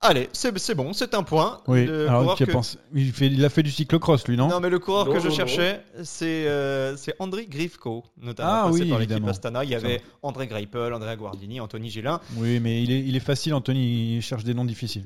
[0.01, 1.61] Allez, c'est c'est bon, c'est un point.
[1.67, 1.85] Oui.
[1.87, 4.69] Le Alors, que- pensé- il, fait, il a fait du cyclocross, lui, non, Non, mais
[4.69, 8.81] le coureur Non, que je non, cherchais, c'est euh, c'est André Grifko, notamment Ah passé
[8.83, 9.31] oui, par l'équipe évidemment.
[9.31, 9.63] Astana.
[9.63, 10.03] Il y avait va.
[10.21, 12.19] André Greipel, André Guardini, Anthony Gélin.
[12.37, 14.17] Oui, mais il est, il est facile, Anthony.
[14.17, 15.05] Il cherche des noms difficiles.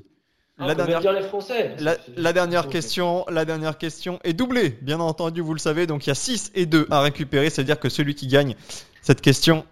[0.58, 1.78] Ah, La dernière- dire les Français.
[2.18, 5.88] La, dernière question, la dernière question est doublée, bien entendu, vous le savez.
[5.88, 8.56] Donc il y a 6 et 2 à récupérer, c'est-à-dire que celui qui gagne
[9.02, 9.66] cette question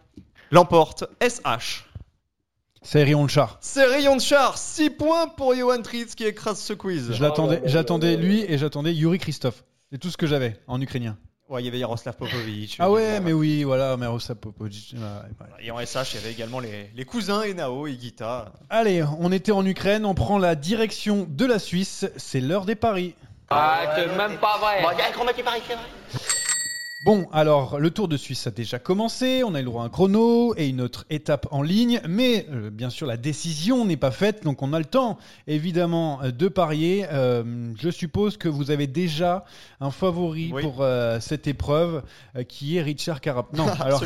[0.52, 1.04] l'emporte.
[1.22, 1.84] SH.
[2.82, 3.58] C'est Rion le char.
[3.62, 7.12] C'est Rayon de char, 6 points pour Johan Tritz qui écrase ce quiz.
[7.14, 9.64] Je l'attendais, là j'attendais lui et j'attendais Yuri Christophe.
[9.92, 11.18] C'est tout ce que j'avais en ukrainien.
[11.50, 12.76] Ouais, il y avait Yaroslav Popovic.
[12.80, 14.96] Ah ouais, mais oui, voilà, Miroslav Popovic.
[14.96, 15.66] ouais, ouais.
[15.66, 18.52] Et en SH, il y avait également les, les cousins Enao et Gita.
[18.70, 22.06] Allez, on était en Ukraine, on prend la direction de la Suisse.
[22.18, 23.16] C'est l'heure des paris.
[23.50, 24.82] Ah, c'est même pas vrai.
[24.82, 25.84] Bon, il y a un grand mec qui parie, c'est vrai.
[27.06, 29.86] Bon, alors le Tour de Suisse a déjà commencé, on a eu le droit à
[29.86, 33.98] un chrono et une autre étape en ligne, mais euh, bien sûr la décision n'est
[33.98, 37.06] pas faite, donc on a le temps évidemment euh, de parier.
[37.12, 39.46] Euh, je suppose que vous avez déjà
[39.80, 40.64] un favori Oui.
[40.64, 42.02] pour euh, cette épreuve
[42.50, 43.56] qui est Richard Carapaz.
[43.56, 44.04] Non, alors,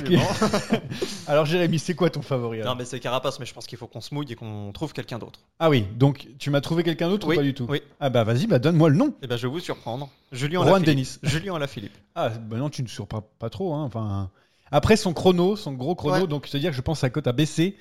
[1.28, 3.88] alors Jérémy, c'est quoi ton favori Non, mais c'est Carapace, mais je pense qu'il faut
[3.88, 5.40] qu'on se mouille et qu'on trouve quelqu'un d'autre.
[5.60, 7.68] Ah oui, donc tu m'as trouvé quelqu'un d'autre Oui, ou pas du tout?
[7.70, 7.82] oui.
[8.02, 9.14] Ah bah vas-y, bah donne-moi le nom.
[9.24, 10.10] Et ben, je vais vous surprendre.
[10.32, 10.80] Julien.
[10.80, 11.18] Denis.
[11.24, 11.98] Julien Alaphilippe.
[12.16, 13.74] Ah bah non, tu ne surprends pas trop.
[13.74, 13.84] Hein.
[13.84, 14.30] Enfin,
[14.72, 16.28] après son chrono, son gros chrono, Ouais.
[16.28, 17.76] donc c'est-à-dire que je pense que sa cote a baissé.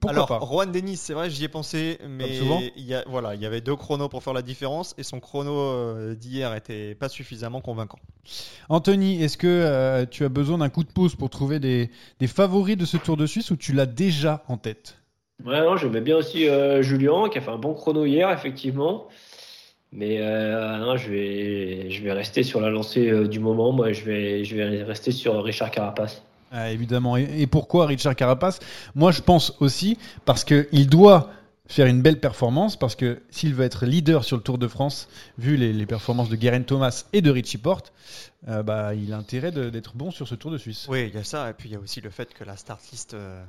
[0.00, 0.40] Pourquoi Alors, pas?
[0.40, 2.38] Juan Denis, c'est vrai, j'y ai pensé, mais
[2.76, 5.20] il y a, voilà, il y avait deux chronos pour faire la différence et son
[5.20, 7.98] chrono euh, d'hier était pas suffisamment convaincant.
[8.68, 12.26] Anthony, est-ce que euh, tu as besoin d'un coup de pouce pour trouver des, des
[12.28, 14.96] favoris de ce Tour de Suisse ou tu l'as déjà en tête?
[15.44, 19.08] Ouais, non, j'aimais bien aussi euh, Julien qui a fait un bon chrono hier, effectivement.
[19.96, 23.70] Mais euh, non, je vais, je vais rester sur la lancée euh, du moment.
[23.72, 26.22] Moi, je vais, je vais rester sur Richard Carapace.
[26.50, 27.16] Ah, évidemment.
[27.16, 28.58] Et, et pourquoi Richard Carapace
[28.96, 31.30] Moi, je pense aussi parce qu'il doit
[31.66, 35.08] faire une belle performance parce que s'il veut être leader sur le Tour de France,
[35.38, 37.92] vu les, les performances de Guerin Thomas et de Richie Porte,
[38.48, 40.86] euh, bah, il a intérêt d'être bon sur ce Tour de Suisse.
[40.90, 42.56] Oui, il y a ça, et puis il y a aussi le fait que la
[42.56, 43.14] start list.
[43.14, 43.42] euh,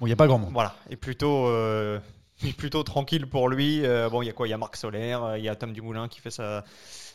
[0.00, 0.50] Bon, il n'y a pas grand monde.
[0.52, 1.98] Voilà, est plutôt, euh,
[2.44, 3.84] est plutôt tranquille pour lui.
[3.84, 4.46] Euh, bon, il y a quoi?
[4.46, 6.64] Il y a Marc Solaire, euh, il y a Tom Dumoulin qui fait sa,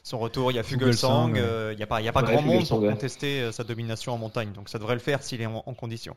[0.03, 1.33] son retour, il y a Fugelsang.
[1.33, 1.39] ouais.
[1.39, 4.13] euh, Il n'y a pas, y a pas Ouais, grand monde pour contester sa domination
[4.13, 4.51] en montagne.
[4.53, 6.15] Donc ça devrait le faire s'il est en, en condition.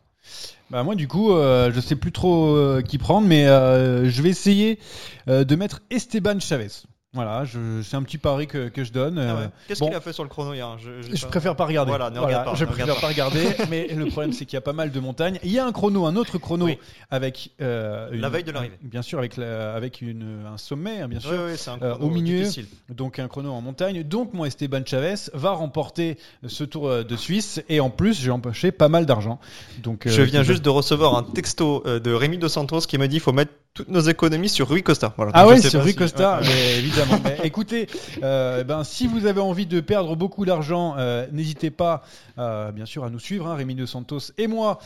[0.70, 4.78] Bah moi du coup euh, je sais plus trop qui prendre mais je vais essayer
[5.26, 6.68] de mettre Esteban Chavez.
[7.14, 9.18] Voilà, je- c'est un petit pari que, que je donne.
[9.18, 9.50] Ah euh, ouais.
[9.68, 11.90] Qu'est-ce bon, qu'il a fait sur le chrono hier Je, préfère pas regarder.
[11.90, 12.54] Voilà, ne Voilà, regarde pas.
[12.56, 14.90] je ne préfère regarde pas regarder, mais le problème c'est qu'il y a pas mal
[14.90, 15.38] de montagnes.
[15.44, 16.78] Il y a un chrono, un autre chrono Oui.
[17.10, 18.76] avec euh, La veille de l'arrivée.
[18.82, 21.78] Bien sûr, avec la- avec une, un sommet, hein, bien sûr, Oui, oui, c'est un
[21.82, 22.38] euh, au milieu.
[22.40, 22.66] difficile.
[22.90, 24.02] Donc un chrono en montagne.
[24.02, 28.30] Donc mon Esteban Chavez va remporter ce Tour euh, de Suisse et en plus j'ai
[28.32, 29.38] empoché pas mal d'argent.
[29.82, 33.06] Donc Je euh, viens juste de recevoir un texto de Rémi Dos Santos qui me
[33.06, 35.12] dit qu'il faut mettre toutes nos économies sur Rui Costa.
[35.16, 36.46] Voilà, Ah sais sur Rui si- Costa, ouais.
[36.46, 37.18] mais évidemment.
[37.24, 37.88] Mais écoutez,
[38.22, 42.02] euh, ben, si vous avez envie de perdre beaucoup d'argent, euh, n'hésitez pas,
[42.38, 44.78] euh, bien sûr, à nous suivre, hein, Rémi De Santos et moi,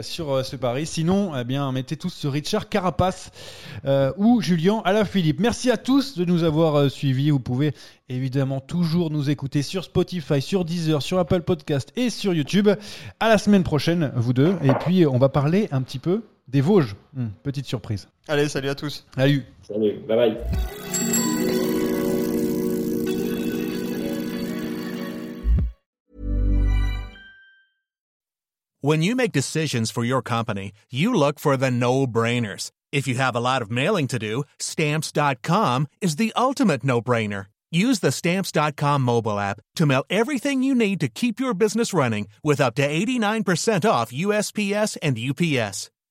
[0.00, 0.86] sur ce pari.
[0.86, 3.30] Sinon, eh bien, mettez tous sur Richard Carapace
[4.16, 5.38] ou Julien Alaphilippe.
[5.38, 7.30] Merci à tous de nous avoir suivis.
[7.30, 7.72] Vous pouvez
[8.08, 12.68] évidemment toujours nous écouter sur Spotify, sur Deezer, sur Apple Podcast et sur YouTube.
[13.20, 14.56] À la semaine prochaine, vous deux.
[14.64, 16.22] Et puis, on va parler un petit peu
[16.52, 16.94] des Vosges.
[17.16, 18.06] Hum, petite surprise.
[18.28, 19.04] Allez, salut à tous.
[19.16, 19.44] Salut.
[19.62, 20.36] Salut, bye bye.
[28.84, 32.72] When you make decisions for your company, you look for the no brainers.
[32.90, 37.46] If you have a lot of mailing to do, stamps.com is the ultimate no brainer.
[37.70, 42.26] Use the stamps.com mobile app to mail everything you need to keep your business running
[42.42, 45.90] with up to 89% off USPS and UPS.